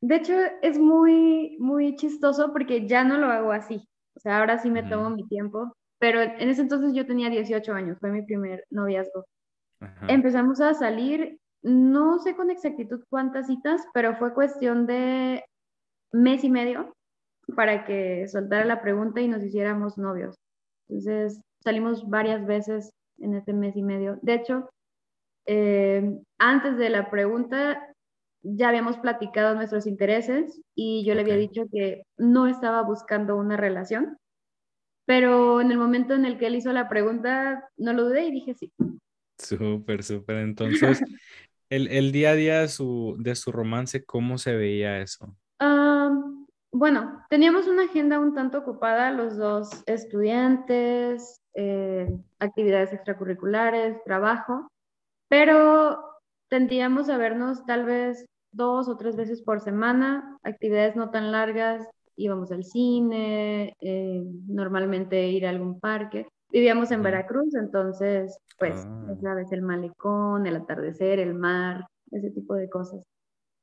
De 0.00 0.14
hecho, 0.14 0.34
es 0.62 0.78
muy, 0.78 1.56
muy 1.58 1.96
chistoso 1.96 2.52
porque 2.52 2.86
ya 2.86 3.02
no 3.02 3.18
lo 3.18 3.26
hago 3.32 3.50
así. 3.50 3.88
O 4.14 4.20
sea, 4.20 4.38
ahora 4.38 4.58
sí 4.58 4.70
me 4.70 4.84
tomo 4.84 5.10
mi 5.10 5.26
tiempo, 5.26 5.76
pero 5.98 6.22
en 6.22 6.48
ese 6.48 6.62
entonces 6.62 6.92
yo 6.94 7.04
tenía 7.04 7.28
18 7.28 7.72
años, 7.72 7.98
fue 7.98 8.12
mi 8.12 8.22
primer 8.22 8.64
noviazgo. 8.70 9.26
Empezamos 10.06 10.60
a 10.60 10.74
salir, 10.74 11.40
no 11.64 12.18
sé 12.18 12.36
con 12.36 12.50
exactitud 12.50 13.02
cuántas 13.08 13.46
citas, 13.46 13.82
pero 13.94 14.16
fue 14.16 14.34
cuestión 14.34 14.86
de 14.86 15.44
mes 16.12 16.44
y 16.44 16.50
medio 16.50 16.94
para 17.56 17.84
que 17.84 18.28
soltara 18.28 18.64
la 18.64 18.82
pregunta 18.82 19.20
y 19.20 19.28
nos 19.28 19.42
hiciéramos 19.42 19.98
novios. 19.98 20.36
Entonces 20.88 21.40
salimos 21.62 22.08
varias 22.08 22.46
veces 22.46 22.92
en 23.18 23.34
este 23.34 23.54
mes 23.54 23.76
y 23.76 23.82
medio. 23.82 24.18
De 24.22 24.34
hecho, 24.34 24.68
eh, 25.46 26.18
antes 26.38 26.76
de 26.76 26.90
la 26.90 27.10
pregunta 27.10 27.94
ya 28.42 28.68
habíamos 28.68 28.98
platicado 28.98 29.54
nuestros 29.54 29.86
intereses 29.86 30.60
y 30.74 31.04
yo 31.06 31.14
le 31.14 31.22
había 31.22 31.36
dicho 31.36 31.64
que 31.72 32.02
no 32.18 32.46
estaba 32.46 32.82
buscando 32.82 33.36
una 33.36 33.56
relación, 33.56 34.18
pero 35.06 35.62
en 35.62 35.70
el 35.70 35.78
momento 35.78 36.14
en 36.14 36.26
el 36.26 36.38
que 36.38 36.48
él 36.48 36.56
hizo 36.56 36.72
la 36.72 36.90
pregunta 36.90 37.70
no 37.78 37.94
lo 37.94 38.04
dudé 38.04 38.26
y 38.26 38.32
dije 38.32 38.52
sí. 38.52 38.70
Súper, 39.38 40.02
súper. 40.02 40.36
Entonces, 40.36 41.00
el, 41.70 42.12
día 42.12 42.30
a 42.30 42.34
día 42.34 42.60
de 42.60 42.68
su, 42.68 43.16
de 43.18 43.34
su 43.34 43.52
romance, 43.52 44.04
¿cómo 44.04 44.38
se 44.38 44.54
veía 44.54 45.00
eso? 45.00 45.36
bueno, 46.76 47.24
teníamos 47.30 47.68
una 47.68 47.84
agenda 47.84 48.18
un 48.18 48.34
tanto 48.34 48.58
ocupada, 48.58 49.12
los 49.12 49.36
dos 49.36 49.84
estudiantes, 49.86 51.40
eh, 51.54 52.08
actividades 52.40 52.92
extracurriculares, 52.92 54.02
trabajo, 54.04 54.68
pero 55.28 56.00
tendíamos 56.48 57.08
a 57.08 57.16
vernos 57.16 57.64
tal 57.64 57.84
vez 57.84 58.26
dos 58.50 58.88
o 58.88 58.96
tres 58.96 59.14
veces 59.14 59.40
por 59.40 59.60
semana, 59.60 60.36
actividades 60.42 60.96
no 60.96 61.10
tan 61.10 61.30
largas, 61.30 61.88
íbamos 62.16 62.50
al 62.50 62.64
cine, 62.64 63.76
eh, 63.80 64.22
normalmente 64.48 65.28
ir 65.28 65.46
a 65.46 65.50
algún 65.50 65.78
parque. 65.78 66.26
Vivíamos 66.54 66.92
en 66.92 67.02
Veracruz, 67.02 67.52
entonces, 67.56 68.38
pues, 68.60 68.74
ah. 68.86 69.16
sabes, 69.20 69.50
el 69.50 69.62
malecón, 69.62 70.46
el 70.46 70.54
atardecer, 70.54 71.18
el 71.18 71.34
mar, 71.34 71.84
ese 72.12 72.30
tipo 72.30 72.54
de 72.54 72.70
cosas. 72.70 73.04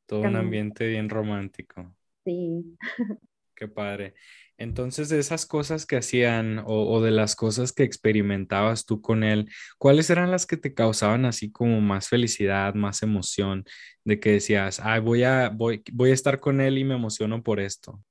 Todo 0.05 0.23
un 0.23 0.35
ambiente 0.35 0.85
bien 0.89 1.07
romántico. 1.07 1.95
Sí. 2.25 2.75
Qué 3.55 3.69
padre. 3.69 4.13
Entonces, 4.57 5.07
de 5.07 5.19
esas 5.19 5.45
cosas 5.45 5.85
que 5.85 5.95
hacían 5.95 6.61
o, 6.65 7.01
de 7.01 7.11
las 7.11 7.37
cosas 7.37 7.71
que 7.71 7.83
experimentabas 7.83 8.85
tú 8.85 8.99
con 8.99 9.23
él, 9.23 9.49
¿cuáles 9.77 10.09
eran 10.09 10.29
las 10.29 10.45
que 10.45 10.57
te 10.57 10.73
causaban 10.73 11.23
así 11.23 11.49
como 11.49 11.79
más 11.79 12.09
felicidad, 12.09 12.73
más 12.73 13.03
emoción, 13.03 13.63
de 14.03 14.19
que 14.19 14.31
decías, 14.31 14.81
ay, 14.83 14.99
voy 14.99 15.23
a, 15.23 15.47
voy, 15.47 15.81
voy 15.93 16.09
a 16.11 16.13
estar 16.13 16.41
con 16.41 16.59
él 16.59 16.77
y 16.77 16.83
me 16.83 16.95
emociono 16.95 17.41
por 17.41 17.61
esto? 17.61 18.03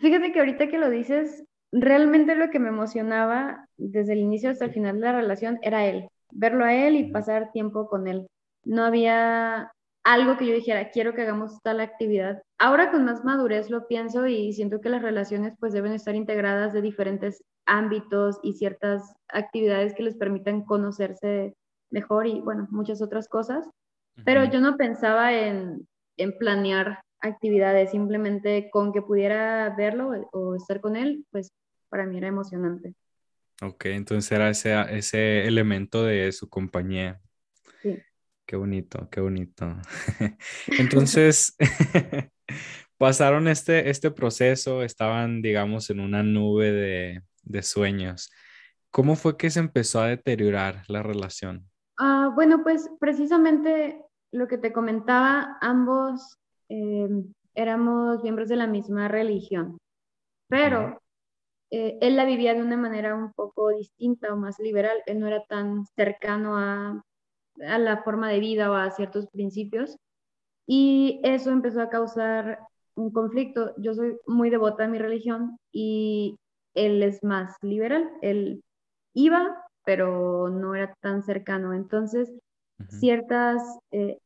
Fíjate 0.00 0.30
que 0.30 0.38
ahorita 0.38 0.68
que 0.68 0.78
lo 0.78 0.90
dices, 0.90 1.42
realmente 1.72 2.34
lo 2.34 2.50
que 2.50 2.58
me 2.58 2.68
emocionaba 2.68 3.66
desde 3.76 4.14
el 4.14 4.20
inicio 4.20 4.50
hasta 4.50 4.66
el 4.66 4.72
final 4.72 4.96
de 4.96 5.06
la 5.06 5.12
relación 5.12 5.58
era 5.62 5.86
él, 5.86 6.08
verlo 6.32 6.64
a 6.64 6.74
él 6.74 6.96
y 6.96 7.10
pasar 7.10 7.52
tiempo 7.52 7.88
con 7.88 8.08
él. 8.08 8.26
No 8.64 8.84
había 8.84 9.72
algo 10.04 10.36
que 10.36 10.46
yo 10.46 10.54
dijera, 10.54 10.90
quiero 10.90 11.14
que 11.14 11.22
hagamos 11.22 11.60
tal 11.62 11.80
actividad. 11.80 12.42
Ahora 12.58 12.90
con 12.90 13.04
más 13.04 13.24
madurez 13.24 13.70
lo 13.70 13.86
pienso 13.86 14.26
y 14.26 14.52
siento 14.52 14.80
que 14.80 14.88
las 14.88 15.02
relaciones 15.02 15.54
pues 15.60 15.72
deben 15.72 15.92
estar 15.92 16.14
integradas 16.14 16.72
de 16.72 16.82
diferentes 16.82 17.42
ámbitos 17.66 18.40
y 18.42 18.54
ciertas 18.54 19.14
actividades 19.28 19.94
que 19.94 20.02
les 20.02 20.16
permitan 20.16 20.64
conocerse 20.64 21.54
mejor 21.90 22.26
y 22.26 22.40
bueno, 22.40 22.66
muchas 22.70 23.02
otras 23.02 23.28
cosas. 23.28 23.68
Pero 24.24 24.44
yo 24.44 24.60
no 24.60 24.76
pensaba 24.76 25.32
en, 25.32 25.86
en 26.16 26.36
planear 26.38 27.00
actividades, 27.20 27.90
simplemente 27.90 28.70
con 28.70 28.92
que 28.92 29.02
pudiera 29.02 29.74
verlo 29.76 30.10
o 30.32 30.54
estar 30.54 30.80
con 30.80 30.96
él, 30.96 31.24
pues 31.30 31.52
para 31.88 32.06
mí 32.06 32.18
era 32.18 32.28
emocionante. 32.28 32.94
Ok, 33.60 33.86
entonces 33.86 34.30
era 34.30 34.50
ese, 34.50 34.74
ese 34.96 35.46
elemento 35.46 36.04
de 36.04 36.30
su 36.32 36.48
compañía. 36.48 37.20
Sí. 37.82 37.98
Qué 38.46 38.56
bonito, 38.56 39.08
qué 39.10 39.20
bonito. 39.20 39.76
Entonces, 40.78 41.56
pasaron 42.98 43.48
este, 43.48 43.90
este 43.90 44.10
proceso, 44.10 44.82
estaban, 44.82 45.42
digamos, 45.42 45.90
en 45.90 46.00
una 46.00 46.22
nube 46.22 46.70
de, 46.70 47.22
de 47.42 47.62
sueños. 47.62 48.30
¿Cómo 48.90 49.16
fue 49.16 49.36
que 49.36 49.50
se 49.50 49.60
empezó 49.60 50.00
a 50.00 50.08
deteriorar 50.08 50.84
la 50.88 51.02
relación? 51.02 51.68
Ah, 51.98 52.30
bueno, 52.34 52.62
pues 52.62 52.88
precisamente 53.00 54.00
lo 54.30 54.46
que 54.46 54.56
te 54.56 54.72
comentaba, 54.72 55.58
ambos 55.60 56.38
em, 56.68 57.32
éramos 57.54 58.22
miembros 58.22 58.48
de 58.48 58.56
la 58.56 58.66
misma 58.66 59.08
religión, 59.08 59.78
pero 60.48 61.00
eh, 61.70 61.98
él 62.00 62.16
la 62.16 62.24
vivía 62.24 62.54
de 62.54 62.62
una 62.62 62.76
manera 62.76 63.14
un 63.14 63.32
poco 63.32 63.70
distinta 63.70 64.32
o 64.32 64.36
más 64.36 64.58
liberal. 64.58 64.98
Él 65.06 65.20
no 65.20 65.26
era 65.26 65.44
tan 65.44 65.86
cercano 65.96 66.56
a 66.56 67.02
a 67.66 67.78
la 67.78 68.02
forma 68.02 68.30
de 68.30 68.40
vida 68.40 68.70
o 68.70 68.74
a 68.74 68.90
ciertos 68.90 69.26
principios. 69.28 69.96
Y 70.66 71.20
eso 71.24 71.50
empezó 71.50 71.80
a 71.80 71.88
causar 71.88 72.60
un 72.94 73.10
conflicto. 73.10 73.74
Yo 73.78 73.94
soy 73.94 74.18
muy 74.26 74.50
devota 74.50 74.84
de 74.84 74.90
mi 74.90 74.98
religión 74.98 75.58
y 75.72 76.36
él 76.74 77.02
es 77.02 77.22
más 77.24 77.56
liberal. 77.62 78.10
Él 78.22 78.62
iba, 79.14 79.56
pero 79.84 80.48
no 80.50 80.74
era 80.74 80.94
tan 81.00 81.22
cercano. 81.22 81.72
Entonces, 81.72 82.32
ciertas 82.88 83.62
eh, 83.92 84.18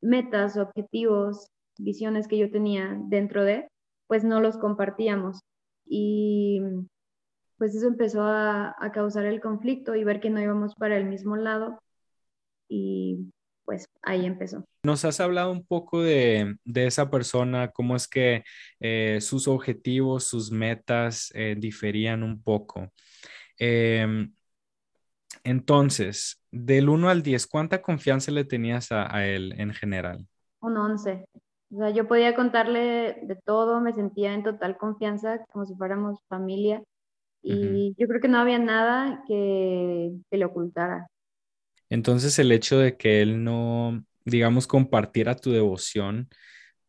metas, 0.00 0.56
objetivos, 0.56 1.48
visiones 1.78 2.28
que 2.28 2.38
yo 2.38 2.50
tenía 2.50 2.96
dentro 3.08 3.44
de, 3.44 3.68
pues 4.06 4.24
no 4.24 4.40
los 4.40 4.58
compartíamos. 4.58 5.40
Y 5.86 6.60
pues 7.58 7.74
eso 7.74 7.86
empezó 7.86 8.22
a, 8.22 8.74
a 8.78 8.92
causar 8.92 9.26
el 9.26 9.40
conflicto 9.40 9.94
y 9.94 10.04
ver 10.04 10.20
que 10.20 10.30
no 10.30 10.40
íbamos 10.40 10.74
para 10.74 10.96
el 10.96 11.06
mismo 11.06 11.36
lado 11.36 11.78
y 12.68 13.32
pues 13.64 13.88
ahí 14.02 14.26
empezó. 14.26 14.64
Nos 14.82 15.04
has 15.04 15.20
hablado 15.20 15.50
un 15.50 15.64
poco 15.64 16.02
de, 16.02 16.56
esa 16.74 17.10
persona, 17.10 17.68
cómo 17.68 17.96
es 17.96 18.06
que 18.06 18.44
eh, 18.80 19.18
sus 19.20 19.48
objetivos, 19.48 20.24
sus 20.24 20.50
metas 20.50 21.32
eh, 21.34 21.56
diferían 21.58 22.22
un 22.22 22.42
poco. 22.42 22.92
Em, 23.58 24.32
entonces, 25.42 26.42
del 26.50 26.88
1 26.88 27.08
al 27.08 27.22
10, 27.22 27.46
¿cuánta 27.46 27.80
confianza 27.80 28.30
le 28.30 28.44
tenías 28.44 28.92
a, 28.92 29.26
él 29.26 29.54
en 29.56 29.72
general? 29.72 30.26
Un 30.60 30.76
11. 30.76 31.24
O 31.74 31.78
sea, 31.78 31.90
yo 31.90 32.06
podía 32.06 32.36
contarle 32.36 33.18
de 33.22 33.36
todo, 33.44 33.80
me 33.80 33.92
sentía 33.92 34.32
en 34.32 34.44
total 34.44 34.76
confianza, 34.76 35.44
como 35.52 35.66
si 35.66 35.74
fuéramos 35.74 36.20
familia. 36.28 36.82
Y 37.42 37.94
yo 37.98 38.06
creo 38.06 38.20
que 38.20 38.28
no 38.28 38.38
había 38.38 38.58
nada 38.58 39.22
que, 39.26 40.12
que 40.30 40.36
le 40.36 40.44
ocultara. 40.44 41.08
Entonces 41.90 42.38
el 42.38 42.52
hecho 42.52 42.78
de 42.78 42.96
que 42.96 43.22
él 43.22 43.42
no, 43.42 44.04
digamos, 44.24 44.66
compartiera 44.66 45.34
tu 45.34 45.50
devoción 45.50 46.28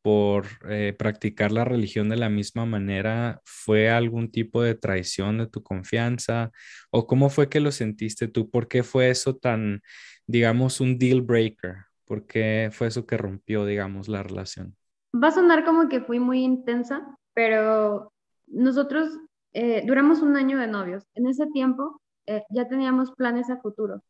por 0.04 0.46
eh, 0.70 0.94
practicar 0.96 1.52
la 1.52 1.66
religión 1.66 2.10
de 2.10 2.18
la 2.18 2.30
misma 2.30 2.68
manera, 2.68 3.42
¿fue 3.44 3.90
algún 3.90 4.32
tipo 4.32 4.62
de 4.62 4.76
traición 4.76 5.40
de 5.40 5.48
tu 5.48 5.64
confianza? 5.64 6.52
¿O 6.92 7.08
cómo 7.08 7.32
fue 7.32 7.50
que 7.50 7.60
lo 7.60 7.72
sentiste 7.72 8.28
tú? 8.28 8.52
¿Por 8.52 8.68
qué 8.68 8.84
fue 8.84 9.10
eso 9.10 9.36
tan, 9.36 9.82
digamos, 10.28 10.80
un 10.80 11.00
deal 11.00 11.24
breaker? 11.24 11.86
¿Por 12.06 12.26
qué 12.26 12.70
fue 12.72 12.88
eso 12.88 13.06
que 13.06 13.18
rompió, 13.18 13.66
digamos, 13.66 14.08
la 14.08 14.24
relación? 14.24 14.76
Va 15.14 15.30
a 15.30 15.32
sonar 15.32 15.66
como 15.66 15.90
que 15.90 16.02
fui 16.02 16.20
muy 16.20 16.44
intensa, 16.44 17.18
pero 17.34 18.12
nosotros 18.48 19.10
eh, 19.54 19.84
duramos 19.86 20.22
un 20.22 20.36
año 20.36 20.60
de 20.60 20.68
novios. 20.68 21.04
En 21.16 21.28
ese 21.28 21.48
tiempo 21.48 22.02
eh, 22.28 22.44
ya 22.50 22.68
teníamos 22.68 23.12
planes 23.12 23.50
a 23.50 23.58
futuro. 23.58 24.02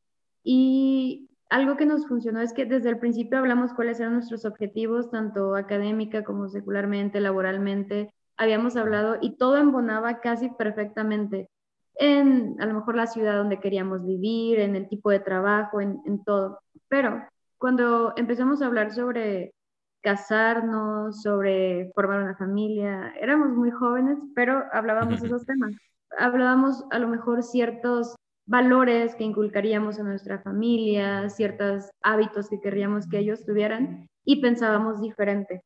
Y 0.43 1.29
algo 1.49 1.77
que 1.77 1.85
nos 1.85 2.07
funcionó 2.07 2.41
es 2.41 2.53
que 2.53 2.65
desde 2.65 2.89
el 2.89 2.99
principio 2.99 3.37
hablamos 3.37 3.73
cuáles 3.73 3.99
eran 3.99 4.13
nuestros 4.13 4.45
objetivos, 4.45 5.09
tanto 5.11 5.55
académica 5.55 6.23
como 6.23 6.49
secularmente, 6.49 7.19
laboralmente. 7.19 8.11
Habíamos 8.37 8.75
hablado 8.75 9.17
y 9.21 9.37
todo 9.37 9.57
embonaba 9.57 10.19
casi 10.19 10.49
perfectamente 10.49 11.49
en 11.97 12.57
a 12.59 12.65
lo 12.65 12.73
mejor 12.73 12.95
la 12.95 13.07
ciudad 13.07 13.37
donde 13.37 13.59
queríamos 13.59 14.05
vivir, 14.05 14.59
en 14.59 14.75
el 14.75 14.89
tipo 14.89 15.09
de 15.09 15.19
trabajo, 15.19 15.79
en, 15.79 16.01
en 16.05 16.23
todo. 16.23 16.59
Pero 16.89 17.23
cuando 17.65 18.13
empezamos 18.15 18.61
a 18.61 18.67
hablar 18.67 18.93
sobre 18.93 19.55
casarnos, 20.03 21.23
sobre 21.23 21.91
formar 21.95 22.21
una 22.21 22.35
familia, 22.35 23.11
éramos 23.19 23.57
muy 23.57 23.71
jóvenes, 23.71 24.19
pero 24.35 24.65
hablábamos 24.71 25.19
de 25.19 25.25
esos 25.25 25.47
temas. 25.47 25.73
Hablábamos 26.15 26.83
a 26.91 26.99
lo 26.99 27.07
mejor 27.07 27.41
ciertos 27.41 28.15
valores 28.45 29.15
que 29.15 29.23
inculcaríamos 29.23 29.99
a 29.99 30.03
nuestra 30.03 30.43
familia, 30.43 31.27
ciertos 31.31 31.89
hábitos 32.03 32.49
que 32.49 32.61
querríamos 32.61 33.07
que 33.07 33.17
ellos 33.17 33.43
tuvieran 33.47 34.07
y 34.23 34.43
pensábamos 34.43 35.01
diferente. 35.01 35.63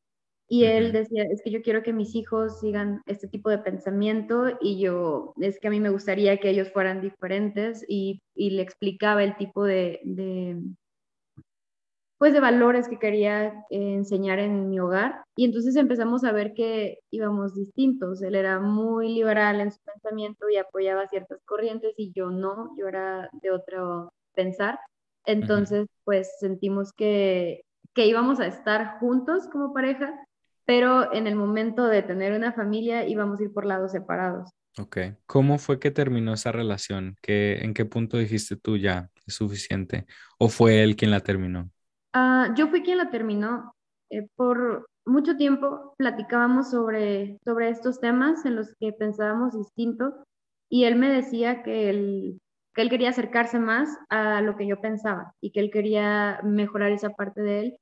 Y 0.48 0.64
él 0.64 0.92
decía, 0.92 1.24
es 1.24 1.42
que 1.44 1.50
yo 1.50 1.60
quiero 1.60 1.82
que 1.82 1.92
mis 1.92 2.14
hijos 2.14 2.60
sigan 2.60 3.02
este 3.04 3.28
tipo 3.28 3.50
de 3.50 3.58
pensamiento 3.58 4.56
y 4.58 4.80
yo, 4.80 5.34
es 5.38 5.60
que 5.60 5.68
a 5.68 5.70
mí 5.70 5.80
me 5.80 5.90
gustaría 5.90 6.38
que 6.38 6.48
ellos 6.48 6.72
fueran 6.72 7.02
diferentes 7.02 7.84
y, 7.86 8.22
y 8.34 8.52
le 8.52 8.62
explicaba 8.62 9.22
el 9.22 9.36
tipo 9.36 9.64
de, 9.64 10.00
de, 10.02 10.56
pues 12.20 12.34
de 12.34 12.40
valores 12.40 12.86
que 12.86 12.98
quería 12.98 13.64
eh, 13.70 13.94
enseñar 13.94 14.40
en 14.40 14.68
mi 14.68 14.78
hogar. 14.78 15.24
Y 15.36 15.46
entonces 15.46 15.74
empezamos 15.76 16.22
a 16.22 16.32
ver 16.32 16.52
que 16.52 16.98
íbamos 17.10 17.54
distintos. 17.54 18.20
Él 18.20 18.34
era 18.34 18.60
muy 18.60 19.14
liberal 19.14 19.58
en 19.62 19.72
su 19.72 19.80
pensamiento 19.80 20.50
y 20.50 20.58
apoyaba 20.58 21.08
ciertas 21.08 21.40
corrientes 21.46 21.94
y 21.96 22.12
yo 22.12 22.30
no, 22.30 22.76
yo 22.76 22.88
era 22.88 23.30
de 23.40 23.50
otro 23.50 24.12
pensar. 24.34 24.78
Entonces, 25.24 25.86
pues 26.04 26.30
sentimos 26.40 26.92
que, 26.92 27.62
que 27.94 28.06
íbamos 28.06 28.38
a 28.38 28.46
estar 28.46 28.98
juntos 28.98 29.48
como 29.50 29.72
pareja, 29.72 30.12
pero 30.66 31.14
en 31.14 31.26
el 31.26 31.36
momento 31.36 31.86
de 31.86 32.02
tener 32.02 32.34
una 32.34 32.52
familia 32.52 33.08
íbamos 33.08 33.40
a 33.40 33.44
ir 33.44 33.52
por 33.54 33.64
lados 33.64 33.92
separados. 33.92 34.50
Ok. 34.78 34.98
¿Cómo 35.24 35.56
fue 35.56 35.80
que 35.80 35.90
terminó 35.90 36.34
esa 36.34 36.52
relación? 36.52 37.16
¿Qué, 37.22 37.60
¿En 37.62 37.72
qué 37.72 37.86
punto 37.86 38.18
dijiste 38.18 38.56
tú 38.56 38.76
ya 38.76 39.08
es 39.26 39.36
suficiente? 39.36 40.04
¿O 40.38 40.50
fue 40.50 40.82
él 40.82 40.96
quien 40.96 41.12
la 41.12 41.20
terminó? 41.20 41.70
Ah, 42.12 42.52
yo 42.56 42.68
fui 42.68 42.82
quien 42.82 42.98
la 42.98 43.10
terminó. 43.10 43.72
Eh, 44.10 44.26
por 44.36 44.88
mucho 45.06 45.36
tiempo 45.36 45.94
platicábamos 45.98 46.70
sobre, 46.70 47.38
sobre 47.44 47.70
estos 47.70 48.00
temas 48.00 48.44
en 48.44 48.56
los 48.56 48.74
que 48.80 48.92
pensábamos 48.92 49.56
distinto 49.56 50.24
y 50.68 50.84
él 50.84 50.96
me 50.96 51.10
decía 51.10 51.62
que 51.62 51.90
él, 51.90 52.40
que 52.74 52.82
él 52.82 52.90
quería 52.90 53.10
acercarse 53.10 53.58
más 53.58 53.88
a 54.08 54.40
lo 54.40 54.56
que 54.56 54.66
yo 54.66 54.80
pensaba 54.80 55.32
y 55.40 55.52
que 55.52 55.60
él 55.60 55.70
quería 55.70 56.40
mejorar 56.44 56.92
esa 56.92 57.10
parte 57.10 57.42
de 57.42 57.60
él. 57.60 57.76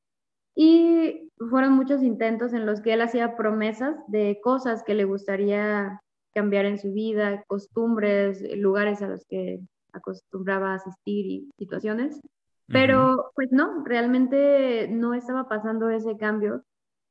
Y 0.56 1.30
fueron 1.50 1.74
muchos 1.74 2.02
intentos 2.02 2.52
en 2.52 2.66
los 2.66 2.80
que 2.80 2.94
él 2.94 3.02
hacía 3.02 3.36
promesas 3.36 3.96
de 4.08 4.40
cosas 4.42 4.82
que 4.84 4.94
le 4.94 5.04
gustaría 5.04 6.00
cambiar 6.34 6.66
en 6.66 6.78
su 6.78 6.92
vida, 6.92 7.44
costumbres, 7.46 8.42
lugares 8.56 9.02
a 9.02 9.08
los 9.08 9.24
que 9.28 9.60
acostumbraba 9.92 10.74
asistir 10.74 11.26
y 11.26 11.50
situaciones. 11.58 12.20
Pero 12.68 13.32
pues 13.34 13.48
no, 13.50 13.84
realmente 13.84 14.88
no 14.90 15.14
estaba 15.14 15.48
pasando 15.48 15.90
ese 15.90 16.16
cambio. 16.16 16.64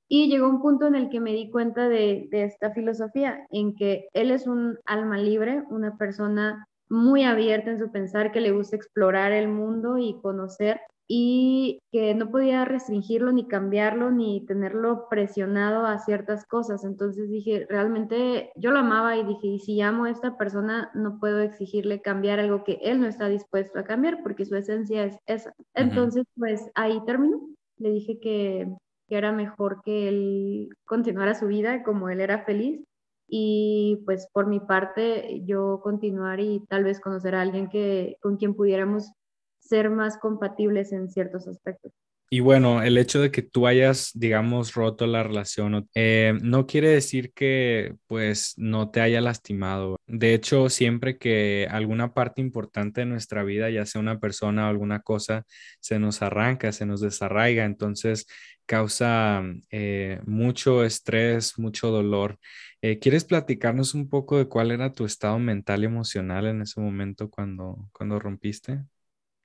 Y 0.07 0.29
llegó 0.29 0.47
un 0.47 0.61
punto 0.61 0.87
en 0.87 0.95
el 0.95 1.09
que 1.09 1.19
me 1.19 1.33
di 1.33 1.49
cuenta 1.49 1.89
de, 1.89 2.27
de 2.31 2.43
esta 2.45 2.71
filosofía, 2.71 3.45
en 3.51 3.75
que 3.75 4.07
él 4.13 4.31
es 4.31 4.47
un 4.47 4.77
alma 4.85 5.17
libre, 5.17 5.63
una 5.69 5.97
persona 5.97 6.67
muy 6.89 7.23
abierta 7.23 7.71
en 7.71 7.79
su 7.79 7.91
pensar, 7.91 8.31
que 8.31 8.41
le 8.41 8.51
gusta 8.51 8.75
explorar 8.75 9.31
el 9.31 9.47
mundo 9.47 9.97
y 9.97 10.19
conocer, 10.21 10.79
y 11.07 11.79
que 11.91 12.13
no 12.13 12.29
podía 12.29 12.65
restringirlo 12.65 13.31
ni 13.31 13.47
cambiarlo 13.47 14.11
ni 14.11 14.45
tenerlo 14.45 15.07
presionado 15.09 15.85
a 15.85 15.99
ciertas 15.99 16.45
cosas. 16.45 16.83
Entonces 16.83 17.29
dije, 17.29 17.65
realmente 17.69 18.51
yo 18.55 18.71
lo 18.71 18.79
amaba 18.79 19.15
y 19.15 19.23
dije, 19.23 19.47
y 19.47 19.59
si 19.59 19.79
amo 19.81 20.05
a 20.05 20.09
esta 20.09 20.37
persona, 20.37 20.91
no 20.93 21.19
puedo 21.19 21.39
exigirle 21.39 22.01
cambiar 22.01 22.39
algo 22.39 22.63
que 22.65 22.79
él 22.81 22.99
no 22.99 23.07
está 23.07 23.29
dispuesto 23.29 23.79
a 23.79 23.85
cambiar 23.85 24.21
porque 24.21 24.45
su 24.45 24.55
esencia 24.57 25.05
es 25.05 25.17
esa. 25.25 25.53
Entonces, 25.73 26.25
pues 26.35 26.69
ahí 26.75 26.99
terminó. 27.05 27.39
Le 27.77 27.91
dije 27.91 28.19
que, 28.19 28.67
que 29.07 29.17
era 29.17 29.31
mejor 29.31 29.81
que 29.83 30.09
él 30.09 30.69
continuara 30.85 31.35
su 31.35 31.47
vida 31.47 31.83
como 31.83 32.09
él 32.09 32.19
era 32.19 32.43
feliz 32.43 32.86
y 33.27 34.01
pues 34.05 34.27
por 34.31 34.47
mi 34.47 34.59
parte 34.59 35.41
yo 35.45 35.81
continuar 35.83 36.39
y 36.39 36.61
tal 36.67 36.83
vez 36.83 36.99
conocer 36.99 37.35
a 37.35 37.41
alguien 37.41 37.69
que 37.69 38.17
con 38.21 38.37
quien 38.37 38.55
pudiéramos 38.55 39.11
ser 39.59 39.89
más 39.89 40.17
compatibles 40.17 40.93
en 40.93 41.09
ciertos 41.09 41.47
aspectos. 41.47 41.91
Y 42.29 42.41
bueno, 42.41 42.83
el 42.83 42.97
hecho 42.97 43.21
de 43.21 43.31
que 43.31 43.41
tú 43.41 43.67
hayas, 43.67 44.11
digamos, 44.13 44.73
roto 44.73 45.07
la 45.07 45.23
relación, 45.23 45.87
eh, 45.95 46.37
no 46.41 46.67
quiere 46.67 46.89
decir 46.89 47.31
que 47.31 47.95
pues 48.05 48.53
no 48.57 48.91
te 48.91 48.99
haya 48.99 49.21
lastimado. 49.21 49.95
De 50.07 50.33
hecho, 50.33 50.69
siempre 50.69 51.17
que 51.17 51.67
alguna 51.71 52.13
parte 52.13 52.41
importante 52.41 53.01
de 53.01 53.05
nuestra 53.07 53.43
vida, 53.43 53.69
ya 53.69 53.85
sea 53.85 54.01
una 54.01 54.19
persona 54.19 54.65
o 54.65 54.69
alguna 54.69 55.01
cosa, 55.03 55.45
se 55.79 55.99
nos 55.99 56.21
arranca, 56.21 56.73
se 56.73 56.85
nos 56.85 56.99
desarraiga, 56.99 57.63
entonces 57.63 58.27
causa 58.65 59.41
eh, 59.71 60.19
mucho 60.25 60.83
estrés, 60.83 61.57
mucho 61.57 61.91
dolor. 61.91 62.39
Eh, 62.81 62.99
¿Quieres 62.99 63.23
platicarnos 63.23 63.93
un 63.93 64.09
poco 64.09 64.37
de 64.37 64.49
cuál 64.49 64.71
era 64.71 64.91
tu 64.91 65.05
estado 65.05 65.39
mental 65.39 65.83
y 65.83 65.85
emocional 65.85 66.45
en 66.47 66.61
ese 66.61 66.81
momento 66.81 67.29
cuando, 67.29 67.89
cuando 67.93 68.19
rompiste? 68.19 68.83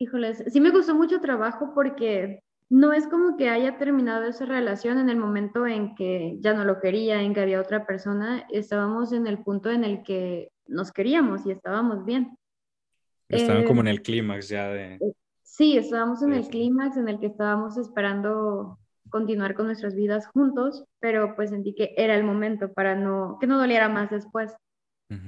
Híjoles, 0.01 0.43
sí 0.53 0.61
me 0.61 0.71
gustó 0.71 0.97
mucho 0.97 1.21
trabajo 1.21 1.71
porque 1.77 2.43
no 2.73 2.95
es 2.95 3.07
como 3.07 3.37
que 3.37 3.51
haya 3.51 3.77
terminado 3.77 4.25
esa 4.25 4.47
relación 4.47 4.99
en 4.99 5.11
el 5.11 5.19
momento 5.19 5.67
en 5.67 5.95
que 5.95 6.39
ya 6.41 6.55
no 6.55 6.65
lo 6.65 6.81
quería, 6.81 7.21
en 7.21 7.35
que 7.35 7.43
había 7.43 7.61
otra 7.61 7.85
persona, 7.87 8.47
estábamos 8.51 9.13
en 9.13 9.27
el 9.27 9.43
punto 9.43 9.71
en 9.71 9.85
el 9.85 10.03
que 10.03 10.51
nos 10.67 10.91
queríamos 10.91 11.45
y 11.45 11.51
estábamos 11.51 12.07
bien. 12.07 12.35
Estaban 13.29 13.65
como 13.65 13.83
en 13.83 13.89
el 13.89 14.01
clímax 14.01 14.49
ya 14.49 14.69
de... 14.69 14.95
Eh, 14.95 15.13
sí, 15.43 15.77
estábamos 15.77 16.23
en 16.23 16.33
el 16.33 16.49
clímax 16.49 16.97
en 16.97 17.09
el 17.09 17.21
que 17.21 17.27
estábamos 17.27 17.77
esperando 17.77 18.79
continuar 19.11 19.55
con 19.55 19.67
nuestras 19.67 19.95
vidas 19.95 20.27
juntos, 20.29 20.87
pero 20.99 21.37
pues 21.37 21.51
sentí 21.51 21.75
que 21.75 21.93
era 21.99 22.15
el 22.15 22.25
momento 22.25 22.73
para 22.73 22.95
no, 22.95 23.37
que 23.39 23.47
no 23.47 23.59
doliera 23.59 23.91
más 23.91 24.09
después. 24.09 24.57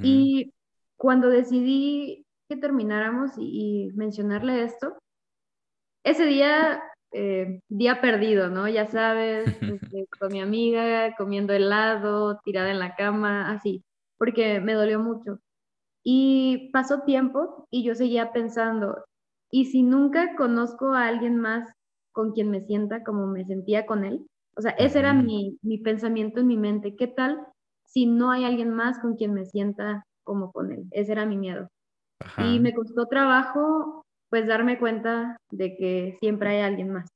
Y 0.02 0.54
cuando 0.96 1.28
decidí 1.28 2.24
que 2.48 2.56
termináramos 2.56 3.32
y, 3.36 3.90
mencionarle 3.94 4.62
esto. 4.62 4.96
Ese 6.04 6.24
día, 6.24 6.82
eh, 7.14 7.60
día 7.68 8.00
perdido, 8.00 8.50
¿no? 8.50 8.68
Ya 8.68 8.86
sabes, 8.86 9.46
este, 9.94 10.06
con 10.18 10.32
mi 10.32 10.40
amiga, 10.40 11.14
comiendo 11.16 11.52
helado, 11.52 12.40
tirada 12.44 12.70
en 12.70 12.80
la 12.80 12.96
cama, 12.96 13.52
así, 13.52 13.84
porque 14.18 14.60
me 14.60 14.74
dolió 14.74 14.98
mucho. 14.98 15.38
Y 16.02 16.70
pasó 16.72 17.02
tiempo 17.02 17.66
y 17.70 17.84
yo 17.84 17.94
seguía 17.94 18.32
pensando, 18.32 19.04
¿y 19.50 19.66
si 19.66 19.82
nunca 19.82 20.34
conozco 20.36 20.92
a 20.92 21.06
alguien 21.06 21.38
más 21.38 21.70
con 22.12 22.32
quien 22.32 22.50
me 22.50 22.60
sienta 22.60 23.04
como 23.04 23.26
me 23.26 23.44
sentía 23.44 23.86
con 23.86 24.04
él? 24.04 24.26
O 24.56 24.60
sea, 24.60 24.72
ese 24.72 24.98
era 24.98 25.14
mi, 25.14 25.58
mi 25.62 25.78
pensamiento 25.78 26.40
en 26.40 26.48
mi 26.48 26.56
mente. 26.56 26.96
¿Qué 26.96 27.06
tal 27.06 27.38
si 27.86 28.06
no 28.06 28.32
hay 28.32 28.44
alguien 28.44 28.70
más 28.70 28.98
con 28.98 29.14
quien 29.14 29.34
me 29.34 29.46
sienta 29.46 30.04
como 30.24 30.52
con 30.52 30.72
él? 30.72 30.84
Ese 30.90 31.12
era 31.12 31.26
mi 31.26 31.36
miedo. 31.36 31.68
Y 32.38 32.58
me 32.60 32.74
costó 32.74 33.06
trabajo 33.06 34.03
pues 34.34 34.48
darme 34.48 34.80
cuenta 34.80 35.36
de 35.52 35.76
que 35.76 36.16
siempre 36.18 36.48
hay 36.48 36.62
alguien 36.62 36.90
más. 36.90 37.08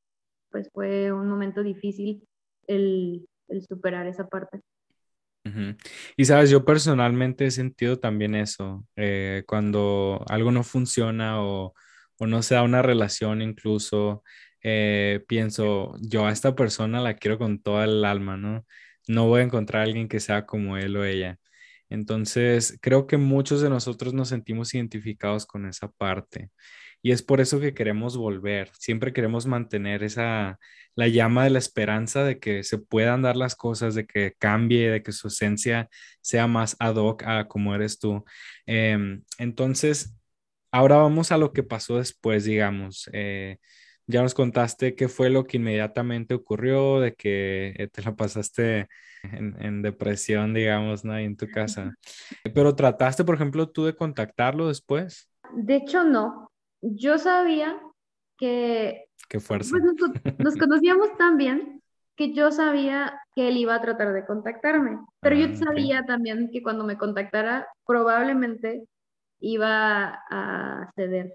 Pues 0.52 0.70
fue 0.72 1.10
un 1.10 1.28
momento 1.28 1.64
difícil 1.64 2.22
el, 2.68 3.26
superar 3.68 4.06
esa 4.06 4.28
parte. 4.28 4.60
Y 6.16 6.24
sabes, 6.26 6.48
yo 6.48 6.64
personalmente 6.64 7.46
he 7.46 7.50
sentido 7.50 7.98
también 7.98 8.36
eso, 8.36 8.86
eh, 8.94 9.42
cuando 9.48 10.24
algo 10.28 10.52
no 10.52 10.62
funciona 10.62 11.42
o, 11.42 11.74
no 12.20 12.40
se 12.42 12.54
da 12.54 12.62
una 12.62 12.82
relación 12.82 13.42
incluso, 13.42 14.22
eh, 14.62 15.24
pienso, 15.26 15.96
yo 16.00 16.24
a 16.24 16.30
esta 16.30 16.54
persona 16.54 17.00
la 17.00 17.14
quiero 17.14 17.36
con 17.36 17.60
toda 17.60 17.84
el 17.84 18.04
alma, 18.04 18.36
¿no? 18.36 18.64
No 19.08 19.26
voy 19.26 19.40
a 19.40 19.44
encontrar 19.44 19.80
a 19.80 19.84
alguien 19.86 20.06
que 20.06 20.20
sea 20.20 20.46
como 20.46 20.76
él 20.76 20.96
o 20.96 21.04
ella. 21.04 21.36
Entonces, 21.88 22.78
creo 22.80 23.08
que 23.08 23.16
muchos 23.16 23.60
de 23.60 23.70
nosotros 23.70 24.14
nos 24.14 24.28
sentimos 24.28 24.72
identificados 24.74 25.46
con 25.46 25.66
esa 25.66 25.90
parte. 25.90 26.50
Y 27.02 27.12
es 27.12 27.22
por 27.22 27.40
eso 27.40 27.60
que 27.60 27.74
queremos 27.74 28.16
volver. 28.16 28.70
Siempre 28.78 29.12
queremos 29.12 29.46
mantener 29.46 30.02
esa, 30.02 30.58
la 30.94 31.08
llama 31.08 31.44
de 31.44 31.50
la 31.50 31.58
esperanza 31.58 32.24
de 32.24 32.38
que 32.40 32.64
se 32.64 32.78
puedan 32.78 33.22
dar 33.22 33.36
las 33.36 33.54
cosas, 33.54 33.94
de 33.94 34.06
que 34.06 34.34
cambie, 34.38 34.90
de 34.90 35.02
que 35.02 35.12
su 35.12 35.28
esencia 35.28 35.88
sea 36.20 36.46
más 36.46 36.76
ad 36.80 36.96
hoc 36.96 37.22
a 37.24 37.46
como 37.48 37.74
eres 37.74 37.98
tú. 37.98 38.24
Em, 38.66 39.22
entonces, 39.38 40.16
ahora 40.72 40.96
vamos 40.96 41.32
a 41.32 41.38
lo 41.38 41.52
que 41.52 41.62
pasó 41.62 41.98
después, 41.98 42.44
digamos. 42.44 43.08
Eh, 43.12 43.58
ya 44.08 44.22
nos 44.22 44.34
contaste 44.34 44.94
qué 44.94 45.08
fue 45.08 45.30
lo 45.30 45.46
que 45.46 45.58
inmediatamente 45.58 46.34
ocurrió, 46.34 46.98
de 46.98 47.14
que 47.14 47.74
eh, 47.76 47.88
te 47.88 48.02
la 48.02 48.16
pasaste 48.16 48.88
en, 49.22 49.82
depresión, 49.82 50.54
digamos, 50.54 51.04
¿no? 51.04 51.16
en 51.16 51.36
tu 51.36 51.46
casa. 51.48 51.94
Pero 52.54 52.74
trataste, 52.74 53.24
por 53.24 53.34
ejemplo, 53.34 53.68
tú 53.68 53.84
de 53.84 53.94
contactarlo 53.94 54.68
después. 54.68 55.30
De 55.54 55.76
hecho, 55.76 56.04
no. 56.04 56.47
Yo 56.80 57.18
sabía 57.18 57.80
que... 58.36 59.06
Qué 59.28 59.40
fuerza. 59.40 59.76
Pues, 59.78 59.82
nos, 60.38 60.56
conocíamos 60.56 61.16
tan 61.16 61.36
bien 61.36 61.82
que 62.16 62.32
yo 62.32 62.50
sabía 62.50 63.20
que 63.34 63.48
él 63.48 63.56
iba 63.56 63.74
a 63.74 63.80
tratar 63.80 64.12
de 64.12 64.26
contactarme, 64.26 64.98
pero 65.20 65.36
yo 65.36 65.46
ah, 65.52 65.56
sabía 65.56 66.04
también 66.04 66.50
que 66.50 66.62
cuando 66.62 66.84
me 66.84 66.98
contactara 66.98 67.68
probablemente 67.86 68.84
iba 69.40 70.20
a 70.30 70.90
ceder. 70.96 71.34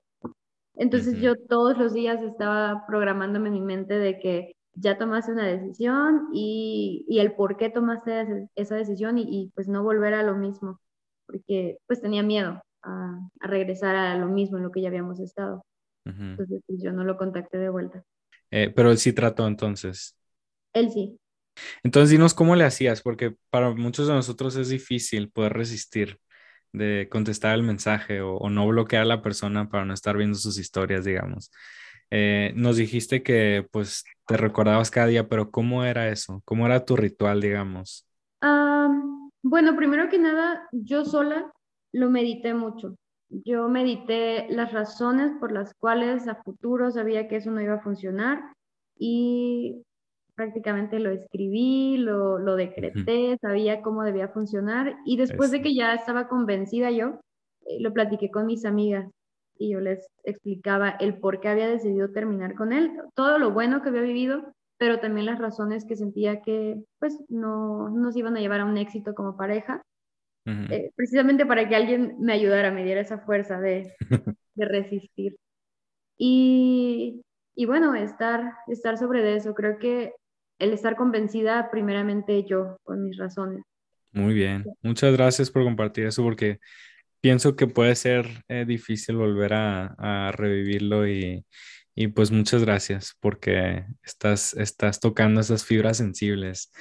Entonces 0.75 1.19
yo 1.21 1.36
todos 1.36 1.77
los 1.77 1.93
días 1.93 2.21
estaba 2.21 2.86
programándome 2.88 3.49
en 3.49 3.53
mi 3.53 3.62
mente 3.62 3.97
de 3.97 4.19
que 4.19 4.56
ya 4.73 4.97
tomaste 4.97 5.32
una 5.32 5.45
decisión 5.45 6.29
y, 6.34 7.06
el 7.10 7.34
por 7.34 7.58
qué 7.58 7.69
tomaste 7.69 8.49
esa 8.56 8.75
decisión 8.75 9.17
y, 9.17 9.51
pues 9.56 9.67
no 9.67 9.84
volver 9.84 10.15
a 10.15 10.23
lo 10.23 10.36
mismo, 10.36 10.79
porque 11.27 11.77
pues 11.86 12.01
tenía 12.01 12.23
miedo 12.23 12.62
a, 12.83 13.19
regresar 13.39 13.95
a 13.95 14.17
lo 14.17 14.27
mismo 14.27 14.57
en 14.57 14.63
lo 14.63 14.71
que 14.71 14.81
ya 14.81 14.89
habíamos 14.89 15.19
estado. 15.19 15.65
Entonces 16.05 16.61
pues, 16.67 16.81
yo 16.83 16.91
no 16.91 17.03
lo 17.03 17.17
contacté 17.17 17.57
de 17.57 17.69
vuelta. 17.69 18.03
Eh, 18.51 18.71
pero 18.75 18.91
él 18.91 18.97
sí 18.97 19.13
trató 19.13 19.47
entonces. 19.47 20.17
Él 20.73 20.91
sí. 20.91 21.17
Entonces 21.83 22.09
dinos 22.09 22.33
cómo 22.33 22.55
le 22.55 22.65
hacías, 22.65 23.01
porque 23.01 23.35
para 23.49 23.71
muchos 23.71 24.07
de 24.07 24.13
nosotros 24.13 24.55
es 24.55 24.69
difícil 24.69 25.29
poder 25.29 25.53
resistir 25.53 26.19
de 26.71 27.07
contestar 27.09 27.55
el 27.55 27.63
mensaje 27.63 28.21
o, 28.21 28.49
no 28.49 28.67
bloquear 28.67 29.03
a 29.03 29.05
la 29.05 29.21
persona 29.21 29.69
para 29.69 29.85
no 29.85 29.93
estar 29.93 30.17
viendo 30.17 30.37
sus 30.37 30.57
historias, 30.57 31.05
digamos. 31.05 31.51
Eh, 32.09 32.51
nos 32.55 32.77
dijiste 32.77 33.23
que 33.23 33.67
pues 33.71 34.03
te 34.27 34.37
recordabas 34.37 34.91
cada 34.91 35.07
día, 35.07 35.27
pero 35.27 35.51
¿cómo 35.51 35.85
era 35.85 36.09
eso? 36.09 36.41
¿Cómo 36.45 36.65
era 36.65 36.83
tu 36.85 36.95
ritual, 36.95 37.41
digamos? 37.41 38.07
bueno, 39.45 39.75
primero 39.75 40.09
que 40.09 40.17
nada, 40.17 40.67
yo 40.71 41.05
sola 41.05 41.51
lo 41.93 42.10
medité 42.10 42.53
mucho. 42.53 42.95
Yo 43.29 43.69
medité 43.69 44.47
las 44.49 44.73
razones 44.73 45.32
por 45.39 45.51
las 45.51 45.73
cuales 45.75 46.27
a 46.27 46.36
futuro 46.43 46.91
sabía 46.91 47.27
que 47.27 47.38
eso 47.38 47.51
no 47.51 47.62
iba 47.62 47.75
a 47.75 47.82
funcionar 47.82 48.41
y 48.97 49.84
prácticamente 50.36 50.99
lo 50.99 51.12
escribí, 51.12 51.97
lo, 51.97 52.39
lo 52.39 52.56
decreté, 52.56 53.38
sabía 53.41 53.82
cómo 53.82 54.03
debía 54.03 54.27
funcionar 54.27 54.97
y 55.06 55.17
después 55.17 55.51
de 55.51 55.62
que 55.62 55.75
ya 55.75 55.93
estaba 55.93 56.27
convencida 56.27 56.91
yo, 56.91 57.19
eh, 57.65 57.79
lo 57.79 57.93
platiqué 57.93 58.29
con 58.29 58.45
mis 58.47 58.65
amigas 58.65 59.10
y 59.58 59.71
yo 59.71 59.79
les 59.79 60.08
explicaba 60.23 60.89
el 60.89 61.19
por 61.19 61.39
qué 61.39 61.49
había 61.49 61.67
decidido 61.67 62.12
terminar 62.12 62.56
con 62.56 62.73
él, 62.73 62.91
todo 63.15 63.38
lo 63.38 63.51
bueno 63.51 63.82
que 63.82 63.89
había 63.89 64.01
vivido, 64.01 64.53
pero 64.77 64.99
también 64.99 65.27
las 65.27 65.39
razones 65.39 65.86
que 65.86 65.95
sentía 65.95 66.41
que 66.41 66.84
pues 66.99 67.23
no 67.29 67.89
nos 67.89 68.15
iban 68.15 68.36
a 68.36 68.39
llevar 68.39 68.62
a 68.62 68.65
un 68.65 68.77
éxito 68.77 69.13
como 69.13 69.38
pareja, 69.38 69.84
eh, 70.45 70.91
precisamente 70.95 71.45
para 71.45 71.67
que 71.67 71.75
alguien 71.75 72.15
me 72.19 72.34
ayudara, 72.34 72.71
me 72.71 72.84
diera 72.84 73.01
esa 73.01 73.19
fuerza 73.19 73.60
de, 73.60 73.93
de 74.56 74.65
resistir. 74.65 75.38
Y, 76.17 77.21
y, 77.56 77.65
bueno, 77.65 77.95
estar, 77.95 78.53
estar 78.67 78.97
sobre 78.97 79.21
de 79.21 79.38
eso, 79.38 79.53
creo 79.53 79.77
que 79.79 80.13
el 80.60 80.73
estar 80.73 80.95
convencida 80.95 81.69
primeramente 81.71 82.43
yo 82.45 82.77
con 82.84 83.03
mis 83.03 83.17
razones. 83.17 83.63
Muy 84.12 84.34
bien, 84.34 84.63
muchas 84.82 85.13
gracias 85.13 85.49
por 85.49 85.63
compartir 85.63 86.06
eso 86.06 86.21
porque 86.21 86.60
pienso 87.19 87.56
que 87.56 87.67
puede 87.67 87.95
ser 87.95 88.43
eh, 88.47 88.65
difícil 88.65 89.15
volver 89.15 89.53
a, 89.53 90.32
revivirlo 90.34 91.08
y, 91.08 91.45
pues 92.13 92.32
muchas 92.32 92.63
gracias 92.63 93.15
porque 93.19 93.86
estás, 94.03 94.53
estás 94.56 94.99
tocando 94.99 95.41
esas 95.41 95.65
fibras 95.65 95.97
sensibles, 95.97 96.71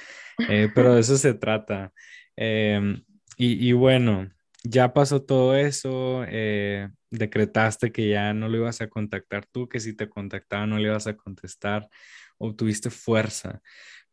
eh, 0.49 0.69
pero 0.75 0.93
de 0.93 1.01
eso 1.01 1.17
se 1.17 1.33
trata. 1.33 1.91
Em, 2.35 3.03
y, 3.37 3.71
bueno, 3.73 4.29
ya 4.63 4.93
pasó 4.93 5.21
todo 5.23 5.55
eso, 5.55 6.23
eh, 6.27 6.89
decretaste 7.11 7.91
que 7.91 8.09
ya 8.09 8.33
no 8.33 8.47
lo 8.47 8.57
ibas 8.57 8.81
a 8.81 8.89
contactar 8.89 9.45
tú, 9.45 9.67
que 9.67 9.79
si 9.79 9.95
te 9.95 10.09
contactaba 10.09 10.65
no 10.65 10.77
le 10.77 10.89
ibas 10.89 11.07
a 11.07 11.15
contestar, 11.15 11.89
obtuviste 12.37 12.89
fuerza. 12.89 13.61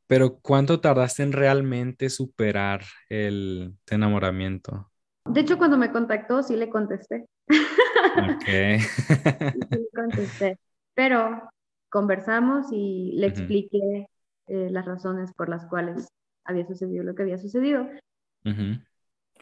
Pero 0.07 0.41
¿cuánto 0.41 0.81
tardaste 0.81 1.23
en 1.23 1.33
realmente 1.33 2.11
superar 2.11 2.83
el 3.09 3.77
enamoramiento? 3.89 4.91
De 5.25 5.41
hecho, 5.41 5.59
cuando 5.59 5.77
me 5.77 5.93
contactó, 5.93 6.43
sí 6.43 6.57
le 6.57 6.69
contesté. 6.69 7.27
Ok. 7.49 8.45
sí 8.45 9.79
le 9.79 9.89
contesté. 9.95 10.59
Pero 10.95 11.49
conversamos 11.89 12.67
y 12.73 13.13
le 13.15 13.29
expliqué 13.29 14.07
eh, 14.49 14.69
las 14.71 14.87
razones 14.87 15.33
por 15.33 15.49
las 15.49 15.67
cuales 15.67 16.09
había 16.45 16.67
sucedido 16.67 17.05
lo 17.05 17.15
que 17.15 17.23
había 17.23 17.39
sucedido. 17.39 17.89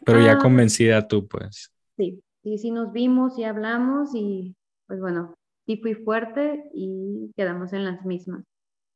Pero 0.05 0.19
ya 0.21 0.33
ah, 0.33 0.37
convencida 0.37 1.07
tú, 1.07 1.27
pues. 1.27 1.71
Sí, 1.97 2.21
sí, 2.43 2.57
sí 2.57 2.71
nos 2.71 2.91
vimos 2.91 3.37
y 3.37 3.43
hablamos 3.43 4.11
y 4.13 4.55
pues 4.87 4.99
bueno, 4.99 5.35
sí 5.65 5.77
fui 5.77 5.93
fuerte 5.93 6.63
y 6.73 7.31
quedamos 7.35 7.73
en 7.73 7.85
las 7.85 8.03
mismas. 8.05 8.43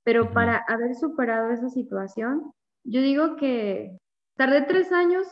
Pero 0.03 0.33
para 0.33 0.57
haber 0.67 0.95
superado 0.95 1.51
esa 1.51 1.69
situación, 1.69 2.51
yo 2.83 3.01
digo 3.01 3.35
que 3.37 3.97
tardé 4.35 4.63
tres 4.63 4.91
años 4.91 5.27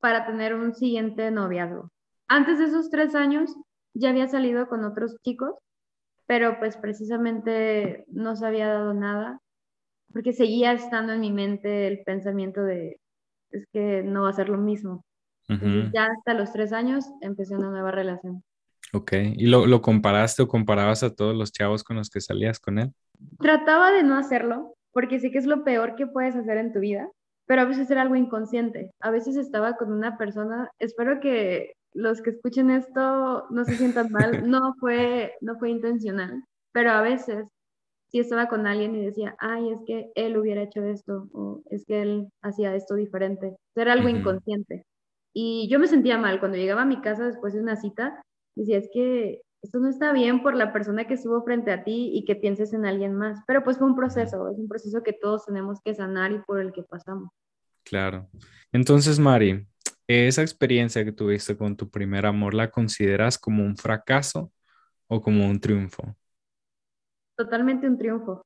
para 0.00 0.26
tener 0.26 0.54
un 0.54 0.74
siguiente 0.74 1.30
noviazgo. 1.30 1.90
Antes 2.28 2.58
de 2.58 2.66
esos 2.66 2.90
tres 2.90 3.14
años 3.14 3.54
ya 3.94 4.10
había 4.10 4.28
salido 4.28 4.68
con 4.68 4.84
otros 4.84 5.16
chicos, 5.22 5.54
pero 6.26 6.58
pues 6.58 6.76
precisamente 6.76 8.04
no 8.08 8.36
se 8.36 8.46
había 8.46 8.68
dado 8.68 8.94
nada, 8.94 9.40
porque 10.12 10.32
seguía 10.32 10.72
estando 10.72 11.12
en 11.12 11.20
mi 11.20 11.32
mente 11.32 11.86
el 11.88 12.02
pensamiento 12.04 12.62
de, 12.62 13.00
es 13.50 13.66
que 13.72 14.02
no 14.02 14.22
va 14.22 14.30
a 14.30 14.34
ser 14.34 14.48
lo 14.48 14.58
mismo. 14.58 15.04
Ya 15.92 16.06
hasta 16.06 16.34
los 16.34 16.52
tres 16.52 16.72
años 16.72 17.04
empecé 17.20 17.54
una 17.56 17.70
nueva 17.70 17.90
relación. 17.90 18.42
Ok, 18.92 19.12
¿y 19.12 19.46
lo, 19.46 19.66
lo 19.66 19.80
comparaste 19.80 20.42
o 20.42 20.48
comparabas 20.48 21.02
a 21.02 21.14
todos 21.14 21.34
los 21.34 21.52
chavos 21.52 21.82
con 21.82 21.96
los 21.96 22.10
que 22.10 22.20
salías 22.20 22.60
con 22.60 22.78
él? 22.78 22.92
Trataba 23.38 23.90
de 23.90 24.02
no 24.02 24.16
hacerlo, 24.16 24.74
porque 24.92 25.18
sé 25.18 25.30
que 25.30 25.38
es 25.38 25.46
lo 25.46 25.64
peor 25.64 25.94
que 25.96 26.06
puedes 26.06 26.36
hacer 26.36 26.58
en 26.58 26.72
tu 26.72 26.80
vida, 26.80 27.08
pero 27.46 27.62
a 27.62 27.64
veces 27.64 27.90
era 27.90 28.02
algo 28.02 28.16
inconsciente. 28.16 28.92
A 29.00 29.10
veces 29.10 29.36
estaba 29.36 29.76
con 29.76 29.92
una 29.92 30.18
persona, 30.18 30.70
espero 30.78 31.20
que 31.20 31.72
los 31.94 32.22
que 32.22 32.30
escuchen 32.30 32.70
esto 32.70 33.46
no 33.50 33.64
se 33.64 33.76
sientan 33.76 34.10
mal, 34.10 34.30
no 34.50 34.74
fue, 34.78 35.34
no 35.40 35.58
fue 35.58 35.70
intencional, 35.70 36.44
pero 36.72 36.90
a 36.90 37.02
veces 37.02 37.46
sí 38.08 38.20
estaba 38.20 38.48
con 38.48 38.66
alguien 38.66 38.94
y 38.94 39.04
decía, 39.04 39.34
ay, 39.38 39.70
es 39.70 39.78
que 39.86 40.10
él 40.14 40.36
hubiera 40.36 40.62
hecho 40.62 40.82
esto, 40.84 41.28
o 41.32 41.62
es 41.70 41.84
que 41.86 42.02
él 42.02 42.28
hacía 42.42 42.74
esto 42.74 42.94
diferente. 42.94 43.56
Era 43.74 43.94
algo 43.94 44.08
inconsciente. 44.08 44.84
Y 45.32 45.68
yo 45.70 45.78
me 45.78 45.86
sentía 45.86 46.18
mal 46.18 46.40
cuando 46.40 46.58
llegaba 46.58 46.82
a 46.82 46.86
mi 46.86 47.00
casa 47.00 47.26
después 47.26 47.54
de 47.54 47.60
una 47.60 47.76
cita, 47.76 48.22
decía, 48.54 48.78
es 48.78 48.88
que 48.92 49.42
esto 49.62 49.78
no 49.78 49.88
está 49.88 50.12
bien 50.12 50.42
por 50.42 50.56
la 50.56 50.72
persona 50.72 51.06
que 51.06 51.14
estuvo 51.14 51.42
frente 51.44 51.70
a 51.70 51.84
ti 51.84 52.10
y 52.12 52.24
que 52.24 52.34
pienses 52.34 52.72
en 52.72 52.84
alguien 52.84 53.14
más. 53.14 53.38
Pero 53.46 53.62
pues 53.62 53.78
fue 53.78 53.86
un 53.86 53.96
proceso, 53.96 54.48
es 54.50 54.58
un 54.58 54.68
proceso 54.68 55.02
que 55.02 55.12
todos 55.12 55.46
tenemos 55.46 55.80
que 55.82 55.94
sanar 55.94 56.32
y 56.32 56.40
por 56.40 56.60
el 56.60 56.72
que 56.72 56.82
pasamos. 56.82 57.30
Claro. 57.84 58.28
Entonces, 58.72 59.18
Mari, 59.18 59.66
esa 60.06 60.42
experiencia 60.42 61.04
que 61.04 61.12
tuviste 61.12 61.56
con 61.56 61.76
tu 61.76 61.88
primer 61.88 62.26
amor, 62.26 62.54
¿la 62.54 62.70
consideras 62.70 63.38
como 63.38 63.64
un 63.64 63.76
fracaso 63.76 64.52
o 65.06 65.22
como 65.22 65.46
un 65.46 65.60
triunfo? 65.60 66.16
Totalmente 67.36 67.86
un 67.86 67.96
triunfo. 67.96 68.42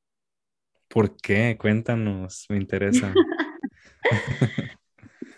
¿Por 0.88 1.16
qué? 1.16 1.57
Cuéntanos, 1.59 2.46
me 2.49 2.57
interesa. 2.59 3.12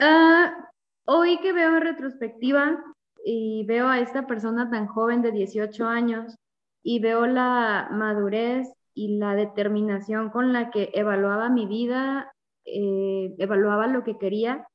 Ah, 0.01 0.68
hoy 1.09 1.40
que 1.40 1.53
veo 1.53 1.77
en 1.77 1.83
retrospectiva, 1.83 2.79
y 3.25 3.64
veo 3.66 3.88
a 3.88 4.01
esta 4.01 4.27
persona 4.27 4.71
tan 4.71 4.87
joven 4.87 5.23
de 5.23 5.33
18 5.33 5.87
años 5.87 6.35
y 6.83 7.01
veo 7.01 7.27
la 7.27 7.88
madurez 7.90 8.73
y 8.94 9.18
la 9.18 9.35
determinación 9.35 10.31
con 10.31 10.53
la 10.53 10.71
que 10.71 10.90
evaluaba 10.94 11.51
mi 11.51 11.66
vida, 11.66 12.33
eh, 12.64 13.35
evaluaba 13.38 13.87
lo 13.87 14.05
que 14.05 14.18
quería 14.18 14.66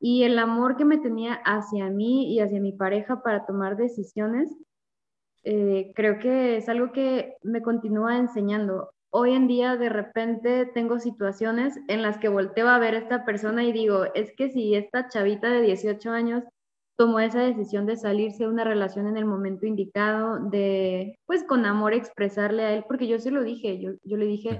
y 0.00 0.24
el 0.24 0.38
amor 0.38 0.76
que 0.76 0.84
me 0.84 0.98
tenía 0.98 1.34
hacia 1.44 1.88
mí 1.88 2.34
y 2.34 2.40
hacia 2.40 2.60
mi 2.60 2.72
pareja 2.72 3.22
para 3.22 3.46
tomar 3.46 3.76
decisiones, 3.76 4.54
eh, 5.44 5.92
creo 5.94 6.18
que 6.18 6.58
es 6.58 6.68
algo 6.68 6.92
que 6.92 7.36
me 7.42 7.62
continúa 7.62 8.18
enseñando. 8.18 8.90
Hoy 9.16 9.32
en 9.32 9.46
día 9.46 9.76
de 9.76 9.88
repente 9.88 10.66
tengo 10.66 10.98
situaciones 10.98 11.78
en 11.86 12.02
las 12.02 12.18
que 12.18 12.26
volteo 12.26 12.68
a 12.68 12.80
ver 12.80 12.96
a 12.96 12.98
esta 12.98 13.24
persona 13.24 13.62
y 13.62 13.70
digo, 13.70 14.06
es 14.12 14.32
que 14.36 14.50
si 14.50 14.74
esta 14.74 15.08
chavita 15.08 15.52
de 15.52 15.62
18 15.62 16.10
años 16.10 16.42
tomó 16.96 17.20
esa 17.20 17.38
decisión 17.38 17.86
de 17.86 17.96
salirse 17.96 18.42
de 18.42 18.50
una 18.50 18.64
relación 18.64 19.06
en 19.06 19.16
el 19.16 19.24
momento 19.24 19.66
indicado, 19.66 20.40
de 20.40 21.16
pues 21.26 21.44
con 21.44 21.64
amor 21.64 21.94
expresarle 21.94 22.64
a 22.64 22.72
él, 22.74 22.84
porque 22.88 23.06
yo 23.06 23.20
se 23.20 23.30
lo 23.30 23.44
dije, 23.44 23.80
yo, 23.80 23.92
yo 24.02 24.16
le 24.16 24.26
dije, 24.26 24.58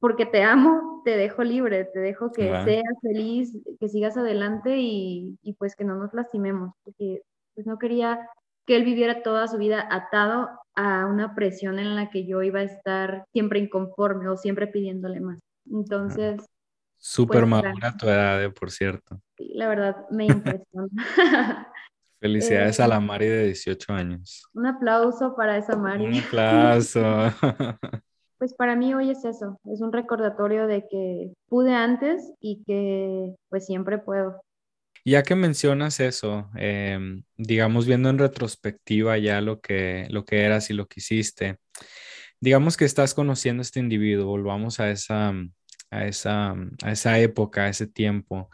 porque 0.00 0.26
te 0.26 0.42
amo, 0.42 1.02
te 1.04 1.16
dejo 1.16 1.44
libre, 1.44 1.84
te 1.84 2.00
dejo 2.00 2.32
que 2.32 2.48
seas 2.64 2.82
feliz, 3.00 3.56
que 3.78 3.88
sigas 3.88 4.16
adelante 4.16 4.76
y, 4.76 5.38
y, 5.40 5.52
pues 5.52 5.76
que 5.76 5.84
no 5.84 5.94
nos 5.94 6.12
lastimemos, 6.14 6.74
porque 6.82 7.22
pues 7.54 7.64
no 7.64 7.78
quería 7.78 8.28
que 8.68 8.76
él 8.76 8.84
viviera 8.84 9.22
toda 9.22 9.48
su 9.48 9.56
vida 9.56 9.88
atado 9.90 10.50
a 10.74 11.06
una 11.06 11.34
presión 11.34 11.78
en 11.78 11.96
la 11.96 12.10
que 12.10 12.26
yo 12.26 12.42
iba 12.42 12.60
a 12.60 12.64
estar 12.64 13.24
siempre 13.32 13.60
inconforme 13.60 14.28
o 14.28 14.36
siempre 14.36 14.66
pidiéndole 14.66 15.20
más. 15.20 15.38
Entonces... 15.72 16.44
Súper 16.98 17.40
pues, 17.40 17.50
madura 17.50 17.96
tu 17.96 18.06
edad, 18.06 18.44
eh, 18.44 18.50
por 18.50 18.70
cierto. 18.70 19.18
Sí, 19.38 19.52
la 19.54 19.68
verdad 19.68 19.96
me 20.10 20.26
impresiona. 20.26 20.88
Felicidades 22.20 22.78
a 22.78 22.88
la 22.88 22.96
eh, 22.96 23.00
Mari 23.00 23.26
de 23.26 23.44
18 23.46 23.92
años. 23.94 24.46
Un 24.52 24.66
aplauso 24.66 25.34
para 25.34 25.56
esa 25.56 25.74
Mari. 25.74 26.04
Un 26.04 26.14
aplauso. 26.26 27.00
pues 28.38 28.52
para 28.52 28.76
mí 28.76 28.92
hoy 28.92 29.10
es 29.10 29.24
eso, 29.24 29.58
es 29.64 29.80
un 29.80 29.94
recordatorio 29.94 30.66
de 30.66 30.86
que 30.88 31.32
pude 31.48 31.74
antes 31.74 32.34
y 32.38 32.62
que 32.64 33.34
pues 33.48 33.64
siempre 33.64 33.96
puedo. 33.96 34.42
Ya 35.08 35.22
que 35.22 35.34
mencionas 35.34 36.00
eso, 36.00 36.50
em, 36.56 37.22
digamos 37.38 37.86
viendo 37.86 38.10
en 38.10 38.18
retrospectiva 38.18 39.16
ya 39.16 39.40
lo 39.40 39.60
que, 39.60 40.06
lo 40.10 40.26
que 40.26 40.42
eras 40.42 40.68
y 40.68 40.74
lo 40.74 40.86
que 40.86 41.00
hiciste, 41.00 41.56
digamos 42.40 42.76
que 42.76 42.84
estás 42.84 43.14
conociendo 43.14 43.62
a 43.62 43.62
este 43.62 43.80
individuo, 43.80 44.26
volvamos 44.26 44.80
a 44.80 44.90
esa, 44.90 45.32
a 45.90 46.06
esa, 46.06 46.50
a 46.82 46.92
esa 46.92 47.18
época, 47.20 47.64
a 47.64 47.68
ese 47.70 47.86
tiempo, 47.86 48.50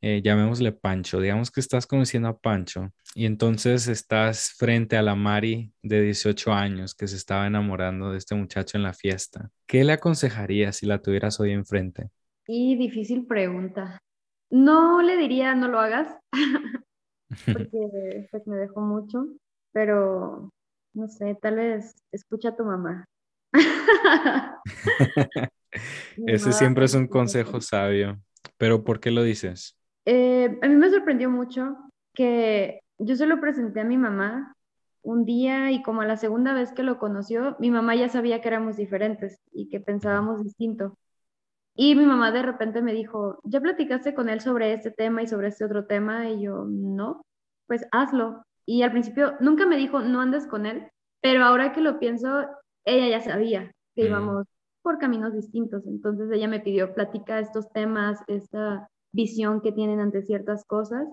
eh, 0.00 0.22
llamémosle 0.24 0.72
Pancho, 0.72 1.20
digamos 1.20 1.50
que 1.50 1.60
estás 1.60 1.86
conociendo 1.86 2.28
a 2.28 2.38
Pancho 2.38 2.90
y 3.14 3.26
entonces 3.26 3.86
estás 3.88 4.52
frente 4.56 4.96
a 4.96 5.02
la 5.02 5.14
Mari 5.14 5.72
de 5.82 6.00
18 6.00 6.54
años 6.54 6.94
que 6.94 7.06
se 7.06 7.16
estaba 7.16 7.46
enamorando 7.46 8.12
de 8.12 8.18
este 8.18 8.34
muchacho 8.34 8.78
en 8.78 8.84
la 8.84 8.94
fiesta. 8.94 9.50
¿Qué 9.66 9.84
le 9.84 9.92
aconsejarías 9.92 10.76
si 10.76 10.86
la 10.86 11.02
tuvieras 11.02 11.38
hoy 11.38 11.50
enfrente? 11.50 12.08
Y 12.46 12.76
difícil 12.76 13.26
pregunta. 13.26 13.98
No 14.50 15.02
le 15.02 15.16
diría 15.16 15.54
no 15.54 15.68
lo 15.68 15.80
hagas, 15.80 16.16
porque 17.52 18.28
pues, 18.30 18.46
me 18.46 18.56
dejó 18.56 18.80
mucho, 18.80 19.26
pero 19.72 20.50
no 20.94 21.08
sé, 21.08 21.36
tal 21.40 21.56
vez 21.56 21.94
escucha 22.12 22.50
a 22.50 22.56
tu 22.56 22.64
mamá. 22.64 23.04
Ese 26.26 26.52
siempre 26.52 26.86
es 26.86 26.94
un 26.94 27.06
consejo 27.06 27.60
sabio. 27.60 28.18
Pero 28.56 28.84
¿por 28.84 29.00
qué 29.00 29.10
lo 29.10 29.22
dices? 29.22 29.76
Eh, 30.04 30.58
a 30.62 30.68
mí 30.68 30.74
me 30.74 30.90
sorprendió 30.90 31.30
mucho 31.30 31.76
que 32.14 32.80
yo 32.98 33.14
se 33.14 33.26
lo 33.26 33.40
presenté 33.40 33.80
a 33.80 33.84
mi 33.84 33.96
mamá 33.96 34.54
un 35.02 35.24
día 35.24 35.70
y 35.70 35.82
como 35.82 36.00
a 36.00 36.06
la 36.06 36.16
segunda 36.16 36.52
vez 36.52 36.72
que 36.72 36.82
lo 36.82 36.98
conoció, 36.98 37.56
mi 37.60 37.70
mamá 37.70 37.94
ya 37.94 38.08
sabía 38.08 38.40
que 38.40 38.48
éramos 38.48 38.76
diferentes 38.76 39.40
y 39.52 39.68
que 39.68 39.80
pensábamos 39.80 40.42
distinto. 40.42 40.98
Y 41.80 41.94
mi 41.94 42.06
mamá 42.06 42.32
de 42.32 42.42
repente 42.42 42.82
me 42.82 42.92
dijo, 42.92 43.38
¿ya 43.44 43.60
platicaste 43.60 44.12
con 44.12 44.28
él 44.28 44.40
sobre 44.40 44.72
este 44.72 44.90
tema 44.90 45.22
y 45.22 45.28
sobre 45.28 45.46
este 45.46 45.64
otro 45.64 45.86
tema? 45.86 46.28
Y 46.28 46.42
yo, 46.42 46.64
no, 46.64 47.24
pues 47.68 47.86
hazlo. 47.92 48.42
Y 48.66 48.82
al 48.82 48.90
principio 48.90 49.34
nunca 49.38 49.64
me 49.64 49.76
dijo, 49.76 50.00
no 50.00 50.20
andes 50.20 50.48
con 50.48 50.66
él, 50.66 50.88
pero 51.22 51.44
ahora 51.44 51.72
que 51.72 51.80
lo 51.80 52.00
pienso, 52.00 52.46
ella 52.84 53.06
ya 53.06 53.20
sabía 53.20 53.70
que 53.94 54.06
íbamos 54.06 54.44
por 54.82 54.98
caminos 54.98 55.34
distintos. 55.34 55.86
Entonces 55.86 56.28
ella 56.32 56.48
me 56.48 56.58
pidió, 56.58 56.92
platica 56.94 57.38
estos 57.38 57.70
temas, 57.70 58.18
esta 58.26 58.88
visión 59.12 59.60
que 59.60 59.70
tienen 59.70 60.00
ante 60.00 60.22
ciertas 60.22 60.64
cosas, 60.64 61.06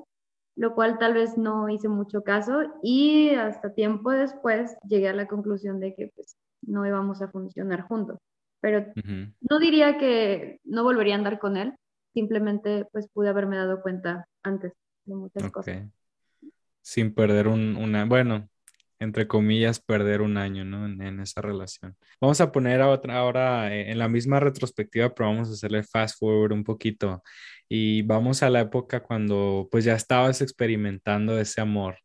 lo 0.56 0.74
cual 0.74 0.98
tal 0.98 1.14
vez 1.14 1.38
no 1.38 1.70
hice 1.70 1.90
mucho 1.90 2.24
caso 2.24 2.62
y 2.82 3.30
hasta 3.36 3.76
tiempo 3.76 4.10
después 4.10 4.76
llegué 4.90 5.10
a 5.10 5.14
la 5.14 5.28
conclusión 5.28 5.80
de 5.80 5.94
que 5.94 6.12
pues 6.16 6.38
no 6.64 6.88
íbamos 6.88 7.22
a 7.22 7.28
funcionar 7.28 7.82
juntos. 7.84 8.18
Pero 8.62 8.86
no 9.42 9.60
diría 9.60 9.98
que 9.98 10.60
no 10.64 10.84
volvería 10.84 11.16
a 11.16 11.18
andar 11.18 11.40
con 11.40 11.58
él, 11.58 11.74
simplemente 12.14 12.86
pues 12.92 13.08
pude 13.10 13.30
haberme 13.30 13.58
dado 13.58 13.82
cuenta 13.82 14.28
antes 14.44 14.74
de 15.06 15.16
muchas 15.16 15.52
cosas. 15.52 15.84
Sin 16.82 17.14
perder 17.14 17.48
un, 17.48 17.76
una, 17.76 18.06
bueno, 18.06 18.48
entre 19.00 19.28
comillas, 19.28 19.80
perder 19.80 20.22
un 20.22 20.38
año, 20.38 20.64
¿no? 20.64 20.86
En, 20.86 21.20
esa 21.20 21.42
relación. 21.42 21.96
Vamos 22.22 22.40
a 22.42 22.52
poner 22.52 22.82
a 22.82 22.90
otra, 22.90 23.18
ahora 23.18 23.76
eh, 23.76 23.92
en 23.92 24.00
la 24.00 24.08
misma 24.08 24.40
retrospectiva, 24.40 25.14
pero 25.14 25.30
vamos 25.30 25.50
a 25.50 25.54
hacerle 25.54 25.84
fast 25.84 26.20
forward 26.20 26.54
un 26.54 26.64
poquito 26.64 27.22
y 27.68 28.04
vamos 28.04 28.44
a 28.44 28.50
la 28.50 28.62
época 28.62 29.02
cuando 29.02 29.68
pues 29.72 29.84
ya 29.86 29.96
estabas 29.96 30.42
experimentando 30.42 31.40
ese 31.40 31.62
amor. 31.62 31.98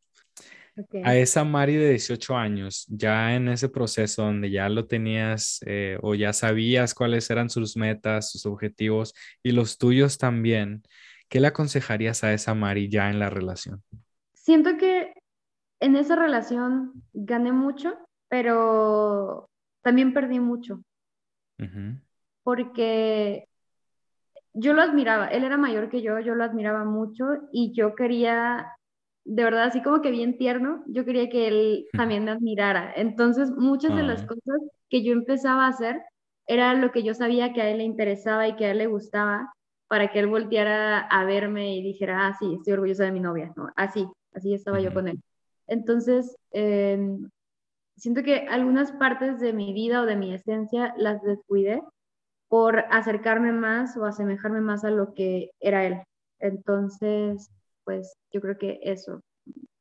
A 1.05 1.17
esa 1.17 1.45
Mari 1.45 1.77
de 1.77 1.91
18 1.91 2.37
años, 2.37 2.87
ya 2.89 3.35
en 3.35 3.49
ese 3.49 3.69
proceso 3.69 4.23
donde 4.23 4.51
ya 4.51 4.69
lo 4.69 4.87
tenías 4.87 5.61
eh, 5.67 5.99
o 6.03 6.15
ya 6.15 6.33
sabías 6.33 6.95
cuáles 6.95 7.29
eran 7.31 7.51
sus 7.51 7.77
metas, 7.77 8.31
sus 8.31 8.47
objetivos 8.47 9.15
y 9.43 9.53
los 9.53 9.79
tuyos 9.79 10.19
también, 10.19 10.83
¿qué 11.29 11.41
le 11.41 11.49
aconsejarías 11.49 12.25
a 12.25 12.33
esa 12.33 12.55
Mari 12.55 12.89
ya 12.89 13.11
en 13.11 13.19
la 13.19 13.31
relación? 13.31 13.83
Siento 14.33 14.77
que 14.79 15.13
en 15.81 15.97
esa 15.97 16.17
relación 16.17 17.03
gané 17.13 17.53
mucho, 17.53 17.99
pero 18.29 19.49
también 19.83 20.13
perdí 20.13 20.41
mucho. 20.41 20.83
Porque 22.43 23.47
yo 24.53 24.73
lo 24.73 24.83
admiraba, 24.83 25.29
él 25.29 25.45
era 25.45 25.57
mayor 25.57 25.91
que 25.91 26.03
yo, 26.03 26.19
yo 26.21 26.35
lo 26.35 26.45
admiraba 26.45 26.85
mucho 26.85 27.25
y 27.53 27.73
yo 27.73 27.95
quería, 27.95 28.67
de 29.31 29.45
verdad, 29.45 29.63
así 29.63 29.81
como 29.81 30.03
que 30.03 30.11
bien 30.11 30.37
tierno, 30.39 30.83
yo 30.89 31.05
quería 31.05 31.29
que 31.29 31.47
él 31.47 31.87
también 31.97 32.25
me 32.25 32.33
admirara. 32.33 32.93
Entonces, 32.97 33.53
muchas 33.53 33.95
de 33.95 34.03
las 34.03 34.25
cosas 34.25 34.61
que 34.89 35.05
yo 35.05 35.13
empezaba 35.13 35.67
a 35.67 35.69
hacer 35.69 36.03
era 36.49 36.75
lo 36.75 36.91
que 36.91 37.05
yo 37.05 37.15
sabía 37.15 37.53
que 37.53 37.63
a 37.63 37.71
él 37.71 37.79
le 37.79 37.85
interesaba 37.85 38.49
y 38.49 38.57
que 38.57 38.65
a 38.65 38.73
él 38.73 38.79
le 38.79 38.89
gustaba 38.89 39.53
para 39.87 40.11
que 40.11 40.19
él 40.19 40.27
volteara 40.27 40.99
a 40.99 41.25
verme 41.25 41.77
y 41.77 41.83
dijera, 41.83 42.27
ah, 42.27 42.37
sí, 42.41 42.57
estoy 42.57 42.73
orgullosa 42.73 43.05
de 43.05 43.13
mi 43.13 43.21
novia, 43.21 43.53
¿no? 43.55 43.69
Así, 43.77 44.05
así 44.35 44.53
estaba 44.53 44.81
yo 44.81 44.93
con 44.93 45.07
él. 45.07 45.23
Entonces, 45.69 46.37
em, 46.51 47.31
siento 47.97 48.25
que 48.25 48.49
algunas 48.51 48.91
partes 48.91 49.39
de 49.39 49.53
mi 49.53 49.73
vida 49.73 50.03
o 50.03 50.07
de 50.07 50.17
mi 50.17 50.35
esencia 50.35 50.93
las 50.97 51.23
descuidé 51.23 51.83
por 52.49 52.81
acercarme 52.91 53.53
más 53.53 53.97
o 53.97 54.05
asemejarme 54.07 54.61
más 54.61 54.85
a 54.85 54.91
lo 54.91 55.15
que 55.15 55.51
era 55.61 55.85
él. 55.87 56.03
Entonces, 56.41 57.49
pues 57.91 58.17
yo 58.33 58.41
creo 58.41 58.57
que 58.57 58.79
eso. 58.85 59.21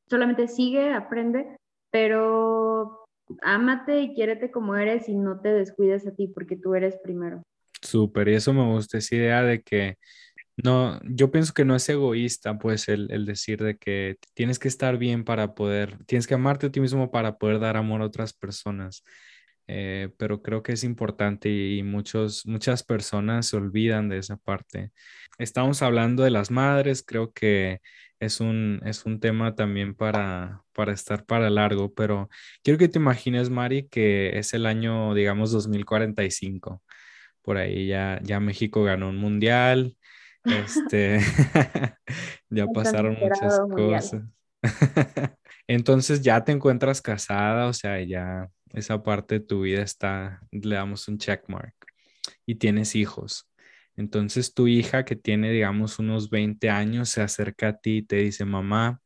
Solamente 0.10 0.48
sigue, 0.48 0.94
aprende, 0.94 1.46
pero 1.92 3.06
ámate 3.44 4.02
y 4.02 4.16
quiérete 4.16 4.50
como 4.50 4.76
eres 4.76 5.08
y 5.08 5.14
no 5.14 5.40
te 5.42 5.50
descuides 5.50 6.08
a 6.08 6.16
ti 6.16 6.28
porque 6.28 6.58
tú 6.58 6.74
eres 6.74 6.98
primero. 7.04 7.44
Súper, 7.84 8.30
y 8.30 8.34
eso 8.34 8.52
me 8.52 8.66
gusta, 8.66 8.98
esa 8.98 9.16
idea 9.16 9.44
de 9.44 9.62
que 9.62 9.98
no, 10.58 11.00
yo 11.04 11.30
pienso 11.30 11.54
que 11.54 11.66
no 11.66 11.76
es 11.76 11.88
egoísta, 11.88 12.58
pues, 12.58 12.90
el, 12.90 13.12
el, 13.12 13.28
decir 13.28 13.62
de 13.62 13.78
que 13.78 14.18
tienes 14.34 14.58
que 14.58 14.68
estar 14.68 14.98
bien 14.98 15.24
para 15.24 15.54
poder, 15.54 16.04
tienes 16.06 16.26
que 16.26 16.34
amarte 16.34 16.66
a 16.66 16.72
ti 16.72 16.80
mismo 16.80 17.12
para 17.12 17.38
poder 17.38 17.60
dar 17.60 17.78
amor 17.78 18.02
a 18.02 18.06
otras 18.06 18.34
personas. 18.34 19.04
Eh, 19.72 20.10
pero 20.18 20.42
creo 20.42 20.64
que 20.64 20.72
es 20.72 20.84
importante 20.84 21.48
y 21.48 21.84
muchos, 21.84 22.44
muchas 22.48 22.82
personas 22.82 23.46
se 23.46 23.58
olvidan 23.58 24.10
de 24.10 24.18
esa 24.18 24.36
parte. 24.38 24.92
Estamos 25.38 25.84
hablando 25.84 26.24
de 26.24 26.32
las 26.32 26.50
madres, 26.50 27.04
creo 27.06 27.32
que 27.34 27.80
es 28.20 28.40
un, 28.40 28.82
es 28.84 29.06
un 29.06 29.20
tema 29.20 29.54
también 29.54 29.94
para, 29.94 30.64
para 30.74 30.92
estar 30.92 31.24
para 31.24 31.52
largo, 31.52 31.94
pero 31.94 32.30
quiero 32.64 32.80
que 32.80 32.88
te 32.88 32.98
imagines, 32.98 33.52
Mari, 33.52 33.88
que 33.90 34.40
es 34.40 34.56
el 34.56 34.66
año, 34.66 35.14
digamos, 35.14 35.52
2045. 35.52 36.82
Por 37.44 37.58
ahí 37.58 37.86
ya, 37.86 38.20
ya 38.24 38.40
México 38.40 38.84
ganó 38.84 39.10
un 39.10 39.18
mundial, 39.18 39.96
este, 40.46 41.20
ya 42.50 42.66
pasaron 42.74 43.18
muchas 43.20 43.60
cosas. 43.70 44.24
Entonces 45.68 46.24
ya 46.24 46.44
te 46.44 46.54
encuentras 46.54 47.04
casada, 47.04 47.68
o 47.68 47.74
sea, 47.74 48.02
ya 48.02 48.50
esa 48.74 49.04
parte 49.04 49.36
de 49.40 49.46
tu 49.46 49.62
vida 49.62 49.82
está, 49.82 50.42
le 50.52 50.76
damos 50.76 51.08
un 51.08 51.18
check 51.18 51.48
mark 51.48 51.74
y 52.46 52.56
tienes 52.56 52.96
hijos. 52.96 53.50
Entonces 53.96 54.54
tu 54.54 54.68
hija 54.68 55.04
que 55.04 55.16
tiene, 55.16 55.52
digamos, 55.52 56.00
unos 56.00 56.30
20 56.30 56.70
años 56.70 57.10
se 57.10 57.22
acerca 57.22 57.70
a 57.70 57.78
ti 57.78 57.98
y 57.98 58.02
te 58.04 58.18
dice, 58.18 58.46
mamá, 58.46 59.02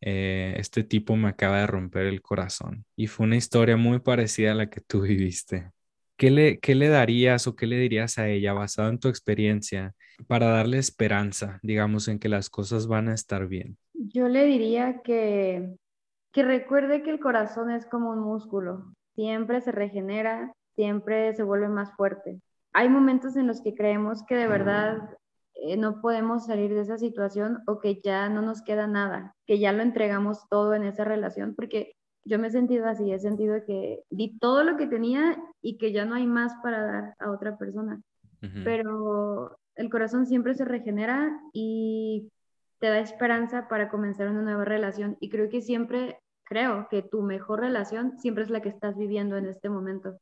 eh, 0.00 0.54
este 0.58 0.84
tipo 0.84 1.16
me 1.16 1.28
acaba 1.28 1.60
de 1.60 1.66
romper 1.66 2.06
el 2.06 2.20
corazón. 2.20 2.84
Y 2.96 3.06
fue 3.06 3.26
una 3.26 3.36
historia 3.36 3.76
muy 3.76 4.00
parecida 4.00 4.52
a 4.52 4.54
la 4.54 4.68
que 4.68 4.80
tú 4.80 5.02
viviste. 5.02 5.70
¿Qué 6.16 6.30
le, 6.30 6.58
qué 6.60 6.74
le 6.74 6.88
darías 6.88 7.46
o 7.46 7.56
qué 7.56 7.66
le 7.66 7.78
dirías 7.78 8.18
a 8.18 8.28
ella 8.28 8.52
basado 8.52 8.88
en 8.88 8.98
tu 8.98 9.08
experiencia 9.08 9.94
para 10.28 10.46
darle 10.46 10.78
esperanza, 10.78 11.58
digamos, 11.62 12.06
en 12.08 12.18
que 12.18 12.28
las 12.28 12.50
cosas 12.50 12.86
van 12.86 13.08
a 13.08 13.14
estar 13.14 13.48
bien? 13.48 13.78
Yo 13.94 14.28
le 14.28 14.44
diría 14.44 15.00
que, 15.02 15.76
que 16.34 16.42
recuerde 16.42 17.02
que 17.02 17.10
el 17.10 17.20
corazón 17.20 17.70
es 17.70 17.86
como 17.86 18.10
un 18.10 18.18
músculo, 18.18 18.92
siempre 19.14 19.60
se 19.60 19.70
regenera, 19.70 20.52
siempre 20.74 21.32
se 21.34 21.44
vuelve 21.44 21.68
más 21.68 21.94
fuerte. 21.94 22.40
Hay 22.72 22.88
momentos 22.88 23.36
en 23.36 23.46
los 23.46 23.62
que 23.62 23.76
creemos 23.76 24.24
que 24.26 24.34
de 24.34 24.48
verdad 24.48 25.16
eh, 25.54 25.76
no 25.76 26.00
podemos 26.00 26.46
salir 26.46 26.74
de 26.74 26.80
esa 26.80 26.98
situación 26.98 27.62
o 27.68 27.78
que 27.78 28.00
ya 28.02 28.28
no 28.28 28.42
nos 28.42 28.62
queda 28.62 28.88
nada, 28.88 29.36
que 29.46 29.60
ya 29.60 29.72
lo 29.72 29.82
entregamos 29.82 30.48
todo 30.50 30.74
en 30.74 30.82
esa 30.82 31.04
relación, 31.04 31.54
porque 31.54 31.94
yo 32.24 32.40
me 32.40 32.48
he 32.48 32.50
sentido 32.50 32.86
así, 32.86 33.12
he 33.12 33.20
sentido 33.20 33.64
que 33.64 34.02
di 34.10 34.36
todo 34.40 34.64
lo 34.64 34.76
que 34.76 34.88
tenía 34.88 35.36
y 35.62 35.78
que 35.78 35.92
ya 35.92 36.04
no 36.04 36.16
hay 36.16 36.26
más 36.26 36.52
para 36.64 36.84
dar 36.84 37.14
a 37.20 37.30
otra 37.30 37.56
persona. 37.56 38.02
Pero 38.62 39.56
el 39.74 39.88
corazón 39.88 40.26
siempre 40.26 40.52
se 40.52 40.66
regenera 40.66 41.40
y 41.54 42.30
te 42.78 42.88
da 42.88 42.98
esperanza 42.98 43.66
para 43.68 43.88
comenzar 43.88 44.28
una 44.28 44.42
nueva 44.42 44.66
relación. 44.66 45.16
Y 45.18 45.30
creo 45.30 45.48
que 45.48 45.62
siempre, 45.62 46.18
creo 46.44 46.88
que 46.90 47.02
tu 47.02 47.22
mejor 47.22 47.60
relación 47.60 48.18
siempre 48.18 48.44
es 48.44 48.50
la 48.50 48.60
que 48.62 48.68
estás 48.68 48.96
viviendo 48.96 49.36
en 49.36 49.46
este 49.46 49.68
momento. 49.68 50.18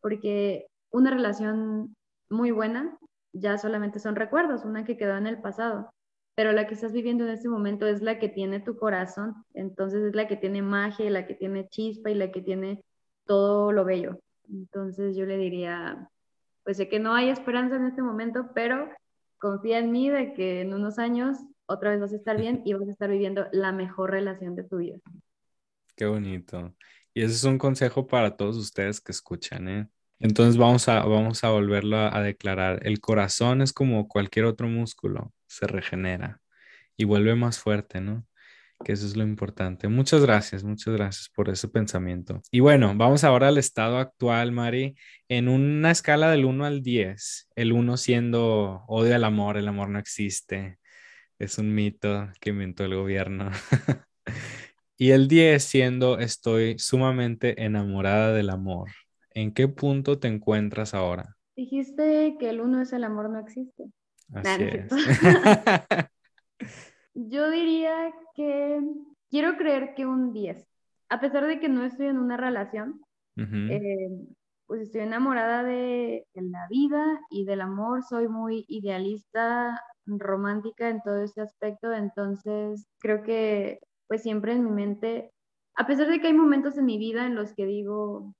Porque 0.00 0.66
una 0.90 1.10
relación 1.10 1.94
muy 2.30 2.50
buena 2.50 2.98
ya 3.32 3.58
solamente 3.58 3.98
son 3.98 4.16
recuerdos, 4.16 4.64
una 4.64 4.84
que 4.84 4.96
quedó 4.96 5.16
en 5.16 5.26
el 5.26 5.40
pasado. 5.40 5.90
Pero 6.34 6.52
la 6.52 6.66
que 6.66 6.74
estás 6.74 6.92
viviendo 6.92 7.24
en 7.24 7.30
este 7.30 7.48
momento 7.48 7.86
es 7.86 8.00
la 8.02 8.18
que 8.18 8.28
tiene 8.28 8.60
tu 8.60 8.76
corazón. 8.76 9.34
Entonces 9.54 10.02
es 10.02 10.14
la 10.14 10.28
que 10.28 10.36
tiene 10.36 10.62
magia, 10.62 11.10
la 11.10 11.26
que 11.26 11.34
tiene 11.34 11.68
chispa 11.68 12.10
y 12.10 12.14
la 12.14 12.30
que 12.30 12.42
tiene 12.42 12.84
todo 13.26 13.72
lo 13.72 13.84
bello. 13.84 14.20
Entonces 14.48 15.16
yo 15.16 15.26
le 15.26 15.36
diría, 15.36 16.08
pues 16.64 16.76
sé 16.76 16.88
que 16.88 17.00
no 17.00 17.14
hay 17.14 17.28
esperanza 17.28 17.76
en 17.76 17.86
este 17.86 18.02
momento, 18.02 18.50
pero 18.54 18.88
confía 19.38 19.78
en 19.78 19.90
mí 19.90 20.08
de 20.10 20.32
que 20.32 20.62
en 20.62 20.74
unos 20.74 20.98
años 20.98 21.38
otra 21.66 21.90
vez 21.90 22.00
vas 22.00 22.12
a 22.12 22.16
estar 22.16 22.36
bien 22.38 22.62
y 22.64 22.74
vas 22.74 22.88
a 22.88 22.92
estar 22.92 23.10
viviendo 23.10 23.46
la 23.52 23.72
mejor 23.72 24.10
relación 24.10 24.54
de 24.56 24.64
tu 24.64 24.78
vida. 24.78 24.98
Qué 25.98 26.06
bonito. 26.06 26.76
Y 27.12 27.22
ese 27.22 27.34
es 27.34 27.42
un 27.42 27.58
consejo 27.58 28.06
para 28.06 28.36
todos 28.36 28.56
ustedes 28.56 29.00
que 29.00 29.10
escuchan, 29.10 29.68
¿eh? 29.68 29.88
Entonces 30.20 30.56
vamos 30.56 30.88
a, 30.88 31.00
vamos 31.00 31.42
a 31.42 31.50
volverlo 31.50 31.96
a, 31.98 32.22
declarar. 32.22 32.78
El 32.86 33.00
corazón 33.00 33.62
es 33.62 33.72
como 33.72 34.06
cualquier 34.06 34.44
otro 34.44 34.68
músculo, 34.68 35.32
se 35.48 35.66
regenera 35.66 36.40
y 36.96 37.04
vuelve 37.04 37.34
más 37.34 37.58
fuerte, 37.58 38.00
¿no? 38.00 38.24
que 38.84 38.92
eso 38.92 39.06
es 39.06 39.16
lo 39.16 39.24
importante. 39.24 39.88
Muchas 39.88 40.22
gracias, 40.22 40.62
muchas 40.62 40.94
gracias 40.94 41.28
por 41.30 41.48
ese 41.48 41.66
pensamiento. 41.66 42.42
Y 42.52 42.60
bueno, 42.60 42.94
vamos 42.94 43.24
ahora 43.24 43.48
al 43.48 43.58
estado 43.58 43.98
actual, 43.98 44.52
Mari, 44.52 44.94
en 45.28 45.48
una 45.48 45.90
escala 45.90 46.30
del 46.30 46.44
1 46.44 46.64
al 46.64 46.82
10, 46.82 47.48
el 47.56 47.72
1 47.72 47.96
siendo 47.96 48.84
odio 48.86 49.16
al 49.16 49.24
amor, 49.24 49.56
el 49.56 49.66
amor 49.66 49.88
no 49.88 49.98
existe, 49.98 50.78
es 51.40 51.58
un 51.58 51.74
mito 51.74 52.30
que 52.40 52.50
inventó 52.50 52.84
el 52.84 52.94
gobierno. 52.94 53.50
y 54.98 55.12
el 55.12 55.28
10 55.28 55.62
siendo 55.62 56.18
estoy 56.18 56.78
sumamente 56.78 57.64
enamorada 57.64 58.32
del 58.32 58.50
amor. 58.50 58.90
¿En 59.30 59.54
qué 59.54 59.68
punto 59.68 60.18
te 60.18 60.26
encuentras 60.26 60.92
ahora? 60.92 61.36
Dijiste 61.54 62.36
que 62.38 62.50
el 62.50 62.60
uno 62.60 62.82
es 62.82 62.92
el 62.92 63.04
amor 63.04 63.30
no 63.30 63.38
existe. 63.38 63.84
Así 64.34 64.64
es. 64.64 64.90
Yo 67.14 67.50
diría 67.50 68.12
que 68.34 68.80
quiero 69.30 69.56
creer 69.56 69.94
que 69.94 70.04
un 70.04 70.32
10. 70.32 70.66
A 71.08 71.20
pesar 71.20 71.46
de 71.46 71.60
que 71.60 71.68
no 71.68 71.84
estoy 71.84 72.06
en 72.06 72.18
una 72.18 72.36
relación, 72.36 73.00
eh, 73.36 74.10
pues 74.66 74.82
estoy 74.82 75.02
enamorada 75.02 75.62
de, 75.62 76.26
la 76.34 76.66
vida 76.68 77.20
y 77.30 77.44
del 77.44 77.60
amor. 77.60 78.02
Soy 78.02 78.28
muy 78.28 78.64
idealista, 78.68 79.80
romántica 80.06 80.88
en 80.88 81.00
todo 81.02 81.22
ese 81.22 81.40
aspecto. 81.40 81.92
Entonces, 81.92 82.86
creo 82.98 83.22
que 83.22 83.78
pues 84.08 84.22
siempre 84.22 84.52
en 84.52 84.64
mi 84.64 84.70
mente, 84.70 85.30
a 85.76 85.86
pesar 85.86 86.08
de 86.08 86.20
que 86.20 86.28
hay 86.28 86.32
momentos 86.32 86.76
en 86.76 86.86
mi 86.86 86.98
vida 86.98 87.26
en 87.26 87.34
los 87.34 87.54
que 87.54 87.66
digo, 87.66 88.34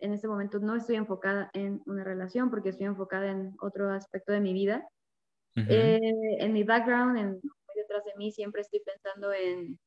en 0.00 0.12
este 0.12 0.26
momento 0.26 0.58
no 0.58 0.76
estoy 0.76 0.96
enfocada 0.96 1.50
en 1.52 1.82
una 1.86 2.02
relación 2.02 2.50
porque 2.50 2.70
estoy 2.70 2.86
enfocada 2.86 3.30
en 3.30 3.54
otro 3.60 3.90
aspecto 3.92 4.32
de 4.32 4.40
mi 4.40 4.52
vida. 4.52 4.88
Eh, 5.56 5.98
en 6.38 6.52
mi 6.52 6.64
background, 6.64 7.18
en 7.18 7.40
detrás 7.74 8.04
de 8.04 8.14
mí, 8.16 8.32
siempre 8.32 8.62
estoy 8.62 8.80
pensando 8.80 9.32
en 9.32 9.78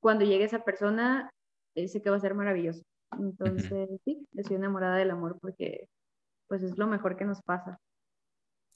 cuando 0.00 0.24
llegue 0.24 0.44
esa 0.44 0.62
persona, 0.62 1.30
sé 1.74 2.00
que 2.00 2.10
va 2.10 2.16
a 2.16 2.20
ser 2.20 2.34
maravilloso. 2.34 2.82
Entonces, 3.18 3.88
sí, 4.04 4.26
estoy 4.34 4.56
enamorada 4.56 4.96
del 4.96 5.10
amor 5.10 5.38
porque 5.40 5.88
pues 6.48 6.62
es 6.62 6.78
lo 6.78 6.86
mejor 6.86 7.16
que 7.16 7.24
nos 7.24 7.42
pasa. 7.42 7.78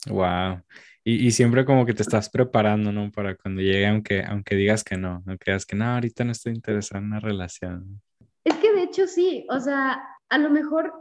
Wow. 0.07 0.61
Y, 1.03 1.27
y, 1.27 1.31
siempre 1.31 1.65
como 1.65 1.85
que 1.85 1.93
te 1.93 2.03
estás 2.03 2.29
preparando, 2.29 2.91
¿no? 2.91 3.11
Para 3.11 3.35
cuando 3.35 3.61
llegue, 3.61 3.87
aunque, 3.87 4.23
aunque 4.23 4.55
digas 4.55 4.83
que 4.83 4.97
no, 4.97 5.23
aunque 5.25 5.51
digas 5.51 5.65
que 5.65 5.75
no, 5.75 5.85
ahorita 5.85 6.23
no 6.23 6.31
estoy 6.31 6.53
interesado 6.53 7.01
en 7.01 7.07
una 7.07 7.19
relación. 7.19 8.01
Es 8.43 8.55
que 8.55 8.71
de 8.73 8.83
hecho 8.83 9.07
sí, 9.07 9.45
o 9.49 9.59
sea, 9.59 10.01
a 10.29 10.37
lo 10.37 10.49
mejor 10.49 10.93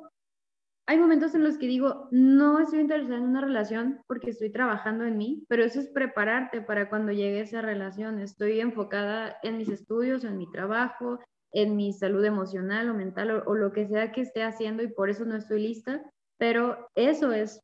hay 0.91 0.99
momentos 0.99 1.37
en 1.37 1.45
los 1.45 1.57
que 1.57 1.69
digo, 1.69 2.09
no 2.11 2.59
estoy 2.59 2.81
interesada 2.81 3.19
en 3.19 3.23
una 3.23 3.41
relación 3.41 4.01
porque 4.09 4.31
estoy 4.31 4.51
trabajando 4.51 5.05
en 5.05 5.17
mí, 5.17 5.45
pero 5.49 5.63
eso 5.63 5.79
es 5.79 5.87
prepararte 5.87 6.63
para 6.63 6.89
cuando 6.89 7.13
llegue 7.13 7.43
esa 7.43 7.63
relación. 7.63 8.19
Estoy 8.19 8.59
enfocada 8.59 9.37
en 9.45 9.57
mis 9.57 9.69
estudios, 9.69 10.25
en 10.25 10.37
mi 10.37 10.51
trabajo, 10.51 11.21
en 11.53 11.77
mi 11.77 11.93
salud 11.93 12.25
emocional 12.25 12.91
o 12.91 12.95
mental 12.95 13.45
o, 13.47 13.55
lo 13.55 13.73
que 13.73 13.87
sea 13.87 14.11
que 14.11 14.23
esté 14.23 14.43
haciendo 14.43 14.83
y 14.83 14.89
por 14.89 15.11
eso 15.11 15.25
no 15.25 15.37
estoy 15.37 15.63
lista, 15.63 16.03
pero 16.39 16.89
eso 16.97 17.33
es 17.33 17.61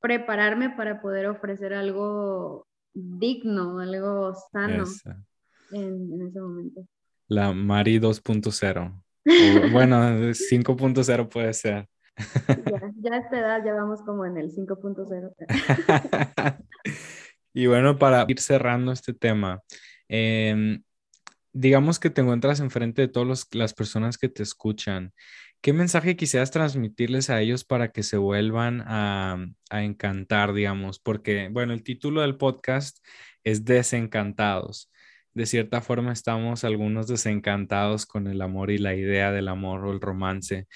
prepararme 0.00 0.70
para 0.70 1.00
poder 1.00 1.26
ofrecer 1.26 1.74
algo 1.74 2.66
digno, 2.94 3.80
algo 3.80 4.34
sano 4.52 4.84
en, 5.72 6.12
en, 6.12 6.26
ese 6.28 6.40
momento. 6.40 6.86
La 7.28 7.52
Mari 7.52 7.98
2.0. 7.98 9.02
bueno, 9.72 9.96
5.0 10.32 11.28
puede 11.28 11.52
ser. 11.52 11.88
Ya, 13.02 13.12
a 13.12 13.18
esta 13.18 13.38
edad 13.38 13.64
ya 13.64 13.74
vamos 13.74 14.02
como 14.02 14.24
en 14.26 14.36
el 14.38 14.50
5.0. 14.50 15.34
y 17.54 17.66
bueno, 17.66 17.98
para 17.98 18.24
ir 18.28 18.40
cerrando 18.40 18.92
este 18.92 19.14
tema, 19.14 19.62
em, 20.08 20.82
digamos 21.52 21.98
que 21.98 22.10
te 22.10 22.20
encuentras 22.20 22.60
enfrente 22.60 23.02
de 23.02 23.08
todas 23.08 23.46
las 23.52 23.74
personas 23.74 24.18
que 24.18 24.28
te 24.28 24.42
escuchan. 24.42 25.12
¿Qué 25.60 25.72
mensaje 25.72 26.16
quisieras 26.16 26.50
transmitirles 26.50 27.30
a 27.30 27.40
ellos 27.40 27.64
para 27.64 27.90
que 27.90 28.02
se 28.02 28.16
vuelvan 28.16 28.82
a, 28.86 29.44
a 29.70 29.82
encantar, 29.82 30.52
digamos? 30.52 30.98
Porque, 30.98 31.48
bueno, 31.50 31.72
el 31.72 31.82
título 31.82 32.20
del 32.20 32.36
podcast 32.36 32.98
es 33.44 33.64
Desencantados 33.64 34.90
de 35.38 35.46
cierta 35.46 35.80
forma 35.80 36.12
estamos 36.12 36.64
algunos 36.64 37.06
desencantados 37.06 38.06
con 38.06 38.26
el 38.26 38.42
amor 38.42 38.70
y 38.70 38.78
la 38.78 38.94
idea 38.94 39.30
del 39.32 39.48
amor 39.48 39.84
o 39.84 39.92
el 39.92 40.00
romance. 40.00 40.66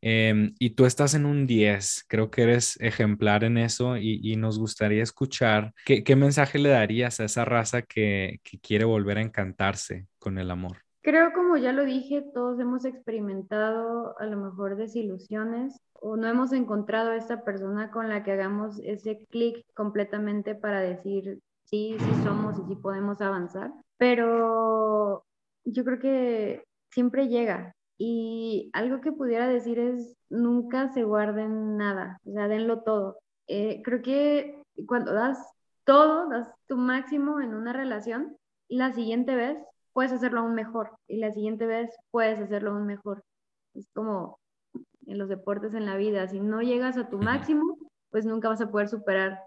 Em, 0.00 0.54
y 0.58 0.70
tú 0.70 0.86
estás 0.86 1.14
en 1.14 1.26
un 1.26 1.46
10, 1.46 2.04
creo 2.08 2.30
que 2.30 2.42
eres 2.42 2.76
ejemplar 2.80 3.44
en 3.44 3.58
eso 3.58 3.96
y, 3.96 4.36
nos 4.36 4.58
gustaría 4.58 5.02
escuchar 5.02 5.72
qué, 5.84 6.16
mensaje 6.16 6.58
le 6.58 6.70
darías 6.70 7.20
a 7.20 7.24
esa 7.24 7.44
raza 7.44 7.82
que 7.82 8.40
quiere 8.62 8.84
volver 8.84 9.18
a 9.18 9.22
encantarse 9.22 10.06
con 10.18 10.38
el 10.38 10.50
amor. 10.50 10.78
Creo, 11.02 11.32
como 11.32 11.56
ya 11.56 11.72
lo 11.72 11.84
dije, 11.84 12.24
todos 12.32 12.58
hemos 12.60 12.84
experimentado 12.84 14.18
a 14.18 14.26
lo 14.26 14.36
mejor 14.36 14.76
desilusiones 14.76 15.80
o 15.92 16.16
no 16.16 16.26
hemos 16.28 16.52
encontrado 16.52 17.10
a 17.10 17.16
esa 17.16 17.44
persona 17.44 17.90
con 17.90 18.08
la 18.08 18.22
que 18.22 18.32
hagamos 18.32 18.80
ese 18.84 19.26
clic 19.30 19.64
completamente 19.74 20.54
para 20.54 20.80
decir 20.80 21.40
sí, 21.64 21.96
sí 21.98 22.24
somos 22.24 22.58
y 22.58 22.62
sí 22.68 22.76
podemos 22.76 23.20
avanzar 23.20 23.72
pero 24.02 25.24
yo 25.64 25.84
creo 25.84 26.00
que 26.00 26.64
siempre 26.90 27.28
llega. 27.28 27.76
Y 27.98 28.68
algo 28.72 29.00
que 29.00 29.12
pudiera 29.12 29.46
decir 29.46 29.78
es, 29.78 30.16
nunca 30.28 30.88
se 30.88 31.04
guarden 31.04 31.76
nada, 31.76 32.18
o 32.26 32.32
sea, 32.32 32.48
denlo 32.48 32.82
todo. 32.82 33.18
Eh, 33.46 33.80
creo 33.84 34.02
que 34.02 34.60
cuando 34.88 35.12
das 35.12 35.38
todo, 35.84 36.28
das 36.28 36.50
tu 36.66 36.76
máximo 36.76 37.40
en 37.40 37.54
una 37.54 37.72
relación, 37.72 38.36
la 38.68 38.92
siguiente 38.92 39.36
vez 39.36 39.56
puedes 39.92 40.12
hacerlo 40.12 40.40
aún 40.40 40.54
mejor 40.54 40.96
y 41.06 41.18
la 41.18 41.32
siguiente 41.32 41.66
vez 41.66 41.90
puedes 42.10 42.40
hacerlo 42.40 42.70
aún 42.72 42.86
mejor. 42.86 43.22
Es 43.74 43.88
como 43.94 44.38
en 45.06 45.18
los 45.18 45.28
deportes, 45.28 45.74
en 45.74 45.86
la 45.86 45.96
vida, 45.96 46.28
si 46.28 46.40
no 46.40 46.62
llegas 46.62 46.96
a 46.96 47.08
tu 47.08 47.18
máximo, 47.18 47.78
pues 48.10 48.26
nunca 48.26 48.48
vas 48.48 48.60
a 48.60 48.70
poder 48.70 48.88
superar 48.88 49.40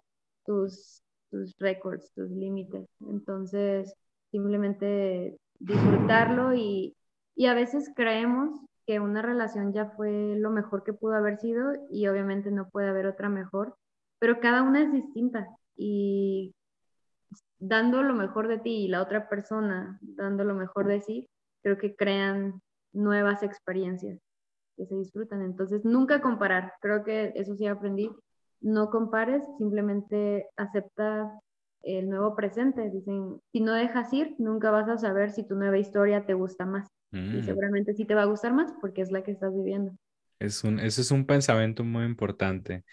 tus, 0.45 1.01
tus 1.31 1.53
récords, 1.59 2.11
tus 2.13 2.29
límites. 2.31 2.87
Entonces, 3.09 3.93
simplemente 4.31 5.37
disfrutarlo 5.59 6.53
y, 6.53 6.95
y 7.35 7.45
a 7.47 7.53
veces 7.53 7.91
creemos 7.95 8.59
que 8.85 8.99
una 8.99 9.21
relación 9.21 9.73
ya 9.73 9.89
fue 9.91 10.35
lo 10.37 10.51
mejor 10.51 10.83
que 10.83 10.93
pudo 10.93 11.15
haber 11.15 11.37
sido 11.37 11.73
y 11.89 12.07
obviamente 12.07 12.51
no 12.51 12.69
puede 12.69 12.89
haber 12.89 13.07
otra 13.07 13.29
mejor, 13.29 13.75
pero 14.19 14.39
cada 14.39 14.61
una 14.61 14.81
es 14.83 14.91
distinta 14.91 15.47
y 15.75 16.53
dando 17.67 18.03
lo 18.03 18.13
mejor 18.13 18.47
de 18.47 18.59
ti 18.59 18.85
y 18.85 18.87
la 18.87 19.01
otra 19.01 19.29
persona 19.29 19.97
dando 20.01 20.43
lo 20.43 20.55
mejor 20.55 20.87
de 20.87 21.01
sí, 21.01 21.27
creo 21.63 21.77
que 21.77 21.95
crean 21.95 22.61
nuevas 22.93 23.43
experiencias 23.43 24.19
que 24.77 24.85
se 24.85 24.95
disfrutan. 24.95 25.41
Entonces, 25.41 25.83
nunca 25.85 26.21
comparar, 26.21 26.73
creo 26.81 27.03
que 27.03 27.33
eso 27.35 27.55
sí 27.55 27.67
aprendí, 27.67 28.09
no 28.61 28.89
compares, 28.89 29.43
simplemente 29.57 30.47
acepta 30.57 31.39
el 31.83 32.09
nuevo 32.09 32.35
presente. 32.35 32.89
Dicen, 32.89 33.39
si 33.51 33.61
no 33.61 33.73
dejas 33.73 34.11
ir, 34.13 34.35
nunca 34.37 34.71
vas 34.71 34.89
a 34.89 34.97
saber 34.97 35.31
si 35.31 35.47
tu 35.47 35.55
nueva 35.55 35.77
historia 35.77 36.25
te 36.25 36.33
gusta 36.33 36.65
más. 36.65 36.87
Y 37.11 37.17
mm. 37.17 37.43
seguramente 37.43 37.93
sí 37.93 38.05
te 38.05 38.15
va 38.15 38.23
a 38.23 38.25
gustar 38.25 38.53
más 38.53 38.73
porque 38.81 39.01
es 39.01 39.11
la 39.11 39.23
que 39.23 39.31
estás 39.31 39.53
viviendo. 39.53 39.93
Es 40.39 40.63
un, 40.63 40.79
ese 40.79 41.01
es 41.01 41.11
un 41.11 41.25
pensamiento 41.25 41.83
muy 41.83 42.05
importante. 42.05 42.83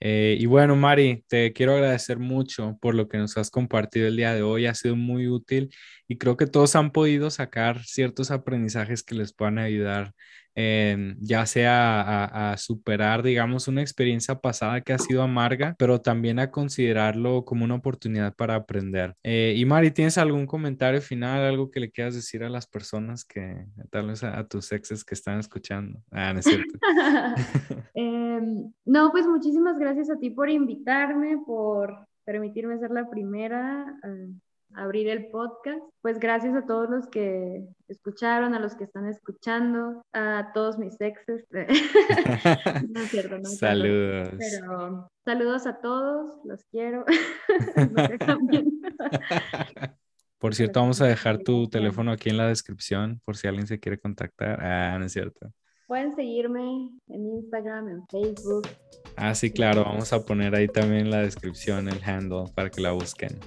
Eh, 0.00 0.36
y 0.40 0.46
bueno, 0.46 0.76
Mari, 0.76 1.24
te 1.28 1.52
quiero 1.52 1.74
agradecer 1.74 2.18
mucho 2.18 2.78
por 2.80 2.94
lo 2.94 3.08
que 3.08 3.18
nos 3.18 3.36
has 3.36 3.50
compartido 3.50 4.08
el 4.08 4.16
día 4.16 4.34
de 4.34 4.42
hoy. 4.42 4.66
Ha 4.66 4.74
sido 4.74 4.96
muy 4.96 5.28
útil 5.28 5.70
y 6.08 6.18
creo 6.18 6.36
que 6.36 6.46
todos 6.46 6.74
han 6.76 6.90
podido 6.90 7.30
sacar 7.30 7.84
ciertos 7.84 8.30
aprendizajes 8.30 9.02
que 9.02 9.14
les 9.14 9.32
puedan 9.34 9.58
ayudar 9.58 10.14
ya 10.54 11.46
sea 11.46 12.52
a, 12.52 12.56
superar, 12.56 13.22
digamos, 13.22 13.68
una 13.68 13.80
experiencia 13.80 14.36
pasada 14.36 14.80
que 14.80 14.92
ha 14.92 14.98
sido 14.98 15.22
amarga, 15.22 15.74
pero 15.78 16.00
también 16.00 16.38
a 16.38 16.50
considerarlo 16.50 17.44
como 17.44 17.64
una 17.64 17.76
oportunidad 17.76 18.34
para 18.34 18.54
aprender. 18.54 19.14
Eh, 19.22 19.54
y 19.56 19.64
Mari, 19.64 19.90
¿tienes 19.90 20.18
algún 20.18 20.46
comentario 20.46 21.00
final, 21.00 21.42
algo 21.42 21.70
que 21.70 21.80
le 21.80 21.90
quieras 21.90 22.14
decir 22.14 22.44
a 22.44 22.50
las 22.50 22.66
personas 22.66 23.24
que, 23.24 23.66
tal 23.90 24.08
vez 24.08 24.22
a, 24.24 24.46
tus 24.46 24.72
exes 24.72 25.04
que 25.04 25.14
están 25.14 25.38
escuchando? 25.38 26.00
Ah, 26.10 26.32
no 26.32 26.40
es 26.40 26.46
cierto. 26.46 26.78
Em, 27.94 28.72
no, 28.84 29.10
pues 29.10 29.26
muchísimas 29.26 29.78
gracias 29.78 30.10
a 30.10 30.18
ti 30.18 30.30
por 30.30 30.48
invitarme, 30.48 31.38
por 31.44 32.06
permitirme 32.24 32.78
ser 32.78 32.90
la 32.90 33.08
primera. 33.08 33.86
Abrir 34.74 35.08
el 35.08 35.30
podcast. 35.30 35.82
Pues 36.00 36.18
gracias 36.18 36.54
a 36.54 36.64
todos 36.64 36.88
los 36.88 37.06
que 37.08 37.64
escucharon, 37.88 38.54
a 38.54 38.60
los 38.60 38.76
que 38.76 38.84
están 38.84 39.06
escuchando, 39.06 40.02
a 40.12 40.52
todos 40.54 40.78
mis 40.78 40.98
exes. 41.00 41.44
no 41.50 43.00
es 43.00 43.10
cierto, 43.10 43.38
no. 43.38 43.44
Saludos. 43.44 44.30
Pero 44.38 45.10
saludos 45.24 45.66
a 45.66 45.80
todos, 45.80 46.38
los 46.44 46.64
quiero. 46.70 47.04
por 50.38 50.54
cierto, 50.54 50.80
vamos 50.80 51.00
a 51.00 51.06
dejar 51.06 51.38
tu 51.38 51.68
teléfono 51.68 52.12
aquí 52.12 52.30
en 52.30 52.36
la 52.36 52.46
descripción 52.46 53.20
por 53.24 53.36
si 53.36 53.48
alguien 53.48 53.66
se 53.66 53.80
quiere 53.80 53.98
contactar. 53.98 54.62
Ah, 54.62 54.96
no 54.98 55.06
es 55.06 55.12
cierto. 55.12 55.50
Pueden 55.88 56.14
seguirme 56.14 56.90
en 57.08 57.26
Instagram, 57.26 57.88
en 57.88 58.06
Facebook. 58.06 58.68
Ah, 59.16 59.34
sí, 59.34 59.50
claro. 59.50 59.82
Vamos 59.82 60.12
a 60.12 60.24
poner 60.24 60.54
ahí 60.54 60.68
también 60.68 61.06
en 61.06 61.10
la 61.10 61.22
descripción 61.22 61.88
el 61.88 62.00
handle 62.04 62.44
para 62.54 62.70
que 62.70 62.80
la 62.80 62.92
busquen. 62.92 63.40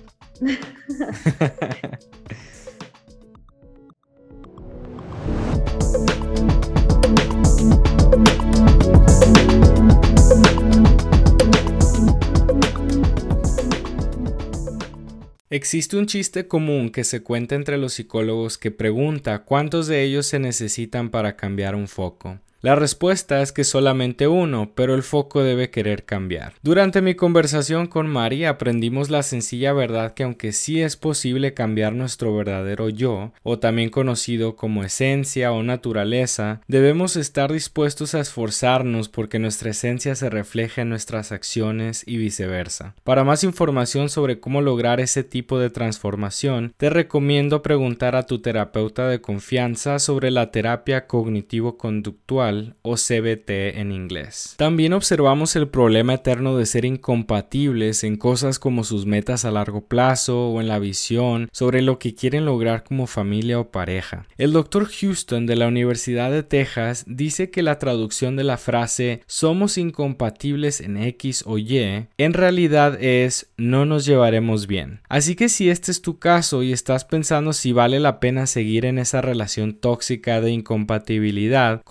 Existe 15.53 15.97
un 15.97 16.07
chiste 16.07 16.47
común 16.47 16.89
que 16.89 17.03
se 17.03 17.21
cuenta 17.21 17.53
entre 17.53 17.77
los 17.77 17.93
psicólogos 17.93 18.57
que 18.57 18.71
pregunta 18.71 19.43
cuántos 19.43 19.85
de 19.85 20.01
ellos 20.01 20.25
se 20.25 20.39
necesitan 20.39 21.11
para 21.11 21.35
cambiar 21.35 21.75
un 21.75 21.87
foco. 21.87 22.39
La 22.63 22.75
respuesta 22.75 23.41
es 23.41 23.51
que 23.51 23.65
solamente 23.65 24.29
uno, 24.29 24.71
pero 24.73 24.95
el 24.95 25.03
foco 25.03 25.43
debe 25.43 25.69
querer 25.69 26.05
cambiar. 26.05 26.53
Durante 26.61 27.01
mi 27.01 27.13
conversación 27.13 27.87
con 27.87 28.07
Mari 28.07 28.45
aprendimos 28.45 29.09
la 29.09 29.21
sencilla 29.21 29.73
verdad 29.73 30.13
que 30.13 30.23
aunque 30.23 30.53
sí 30.53 30.81
es 30.81 30.95
posible 30.95 31.53
cambiar 31.53 31.91
nuestro 31.91 32.33
verdadero 32.33 32.87
yo, 32.87 33.33
o 33.43 33.59
también 33.59 33.89
conocido 33.89 34.55
como 34.55 34.85
esencia 34.85 35.51
o 35.51 35.61
naturaleza, 35.61 36.61
debemos 36.69 37.17
estar 37.17 37.51
dispuestos 37.51 38.15
a 38.15 38.21
esforzarnos 38.21 39.09
porque 39.09 39.39
nuestra 39.39 39.71
esencia 39.71 40.15
se 40.15 40.29
refleje 40.29 40.83
en 40.83 40.89
nuestras 40.89 41.33
acciones 41.33 42.03
y 42.07 42.15
viceversa. 42.15 42.95
Para 43.03 43.25
más 43.25 43.43
información 43.43 44.07
sobre 44.07 44.39
cómo 44.39 44.61
lograr 44.61 45.01
ese 45.01 45.25
tipo 45.25 45.59
de 45.59 45.69
transformación, 45.69 46.73
te 46.77 46.89
recomiendo 46.89 47.61
preguntar 47.61 48.15
a 48.15 48.23
tu 48.23 48.39
terapeuta 48.39 49.09
de 49.09 49.19
confianza 49.19 49.99
sobre 49.99 50.31
la 50.31 50.49
terapia 50.51 51.07
cognitivo-conductual 51.07 52.52
o 52.81 52.95
CBT 52.95 53.77
en 53.79 53.91
inglés. 53.91 54.55
También 54.57 54.93
observamos 54.93 55.55
el 55.55 55.67
problema 55.67 56.15
eterno 56.15 56.57
de 56.57 56.65
ser 56.65 56.85
incompatibles 56.85 58.03
en 58.03 58.17
cosas 58.17 58.59
como 58.59 58.83
sus 58.83 59.05
metas 59.05 59.45
a 59.45 59.51
largo 59.51 59.85
plazo 59.87 60.49
o 60.49 60.61
en 60.61 60.67
la 60.67 60.79
visión 60.79 61.49
sobre 61.51 61.81
lo 61.81 61.99
que 61.99 62.15
quieren 62.15 62.45
lograr 62.45 62.83
como 62.83 63.07
familia 63.07 63.59
o 63.59 63.71
pareja. 63.71 64.25
El 64.37 64.53
doctor 64.53 64.87
Houston 64.87 65.45
de 65.45 65.55
la 65.55 65.67
Universidad 65.67 66.31
de 66.31 66.43
Texas 66.43 67.05
dice 67.07 67.49
que 67.49 67.63
la 67.63 67.79
traducción 67.79 68.35
de 68.35 68.43
la 68.43 68.57
frase 68.57 69.21
somos 69.27 69.77
incompatibles 69.77 70.81
en 70.81 70.97
X 70.97 71.43
o 71.45 71.57
Y 71.57 71.73
en 72.17 72.33
realidad 72.33 73.01
es 73.01 73.47
no 73.57 73.85
nos 73.85 74.05
llevaremos 74.05 74.67
bien. 74.67 75.01
Así 75.09 75.35
que 75.35 75.49
si 75.49 75.69
este 75.69 75.91
es 75.91 76.01
tu 76.01 76.19
caso 76.19 76.63
y 76.63 76.71
estás 76.71 77.05
pensando 77.05 77.53
si 77.53 77.71
vale 77.71 77.99
la 77.99 78.19
pena 78.19 78.47
seguir 78.47 78.85
en 78.85 78.99
esa 78.99 79.21
relación 79.21 79.73
tóxica 79.73 80.41
de 80.41 80.51
incompatibilidad, 80.51 81.81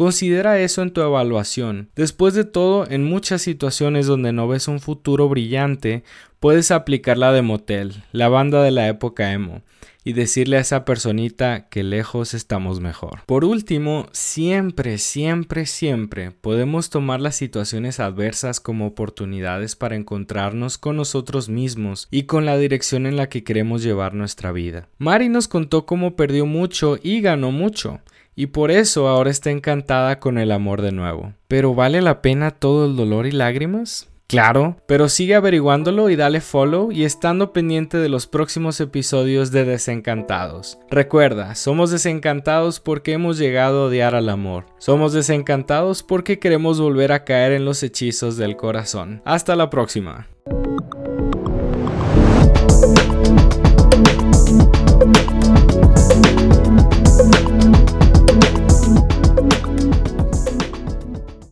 eso 0.59 0.83
en 0.83 0.93
tu 0.93 1.01
evaluación. 1.01 1.89
Después 1.97 2.35
de 2.35 2.45
todo, 2.45 2.89
en 2.89 3.05
muchas 3.05 3.43
situaciones 3.43 4.07
donde 4.07 4.33
no 4.33 4.49
ves 4.49 4.69
un 4.69 4.81
futuro 4.81 5.29
brillante, 5.29 6.05
puedes 6.41 6.71
aplicar 6.71 7.19
la 7.19 7.33
de 7.33 7.43
Motel, 7.43 8.03
la 8.13 8.29
banda 8.29 8.63
de 8.63 8.71
la 8.71 8.89
época 8.89 9.33
emo 9.33 9.63
y 10.05 10.13
decirle 10.13 10.57
a 10.57 10.61
esa 10.61 10.85
personita 10.85 11.69
que 11.69 11.83
lejos 11.83 12.35
estamos 12.35 12.81
mejor. 12.81 13.23
Por 13.27 13.45
último, 13.45 14.09
siempre, 14.13 14.99
siempre, 14.99 15.67
siempre 15.67 16.33
podemos 16.33 16.91
tomar 16.91 17.21
las 17.21 17.37
situaciones 17.37 18.01
adversas 18.01 18.61
como 18.61 18.87
oportunidades 18.87 19.77
para 19.77 19.97
encontrarnos 19.97 20.79
con 20.79 20.97
nosotros 20.97 21.49
mismos 21.49 22.09
y 22.11 22.25
con 22.25 22.45
la 22.45 22.57
dirección 22.57 23.07
en 23.07 23.17
la 23.17 23.29
que 23.29 23.45
queremos 23.45 23.83
llevar 23.83 24.15
nuestra 24.15 24.53
vida. 24.53 24.89
Mari 24.99 25.29
nos 25.29 25.49
contó 25.49 25.87
cómo 25.87 26.17
perdió 26.17 26.47
mucho 26.47 26.99
y 27.03 27.21
ganó 27.21 27.53
mucho. 27.53 28.01
Y 28.35 28.47
por 28.47 28.71
eso 28.71 29.09
ahora 29.09 29.31
está 29.31 29.51
encantada 29.51 30.19
con 30.19 30.39
el 30.39 30.53
amor 30.53 30.83
de 30.83 30.93
nuevo. 30.93 31.35
¿Pero 31.49 31.75
vale 31.75 32.01
la 32.01 32.23
pena 32.23 32.51
todo 32.51 32.87
el 32.87 32.97
dolor 32.97 33.27
y 33.27 33.33
lágrimas? 33.33 34.09
Claro, 34.33 34.79
pero 34.87 35.11
sigue 35.11 35.35
averiguándolo 35.35 36.09
y 36.09 36.17
dale 36.17 36.41
follow 36.41 36.91
y 36.91 37.05
estando 37.05 37.53
pendiente 37.53 37.99
de 37.99 38.09
los 38.09 38.27
próximos 38.27 38.81
episodios 38.81 39.51
de 39.51 39.67
Desencantados. 39.67 40.79
Recuerda, 40.91 41.55
somos 41.55 41.91
desencantados 41.91 42.81
porque 42.81 43.13
hemos 43.13 43.37
llegado 43.37 43.83
a 43.83 43.87
odiar 43.89 44.15
al 44.15 44.31
amor. 44.31 44.65
Somos 44.79 45.13
desencantados 45.13 46.03
porque 46.03 46.39
queremos 46.39 46.81
volver 46.81 47.13
a 47.13 47.25
caer 47.25 47.53
en 47.53 47.67
los 47.67 47.83
hechizos 47.83 48.39
del 48.39 48.57
corazón. 48.57 49.21
Hasta 49.27 49.55
la 49.55 49.69
próxima. 49.69 50.29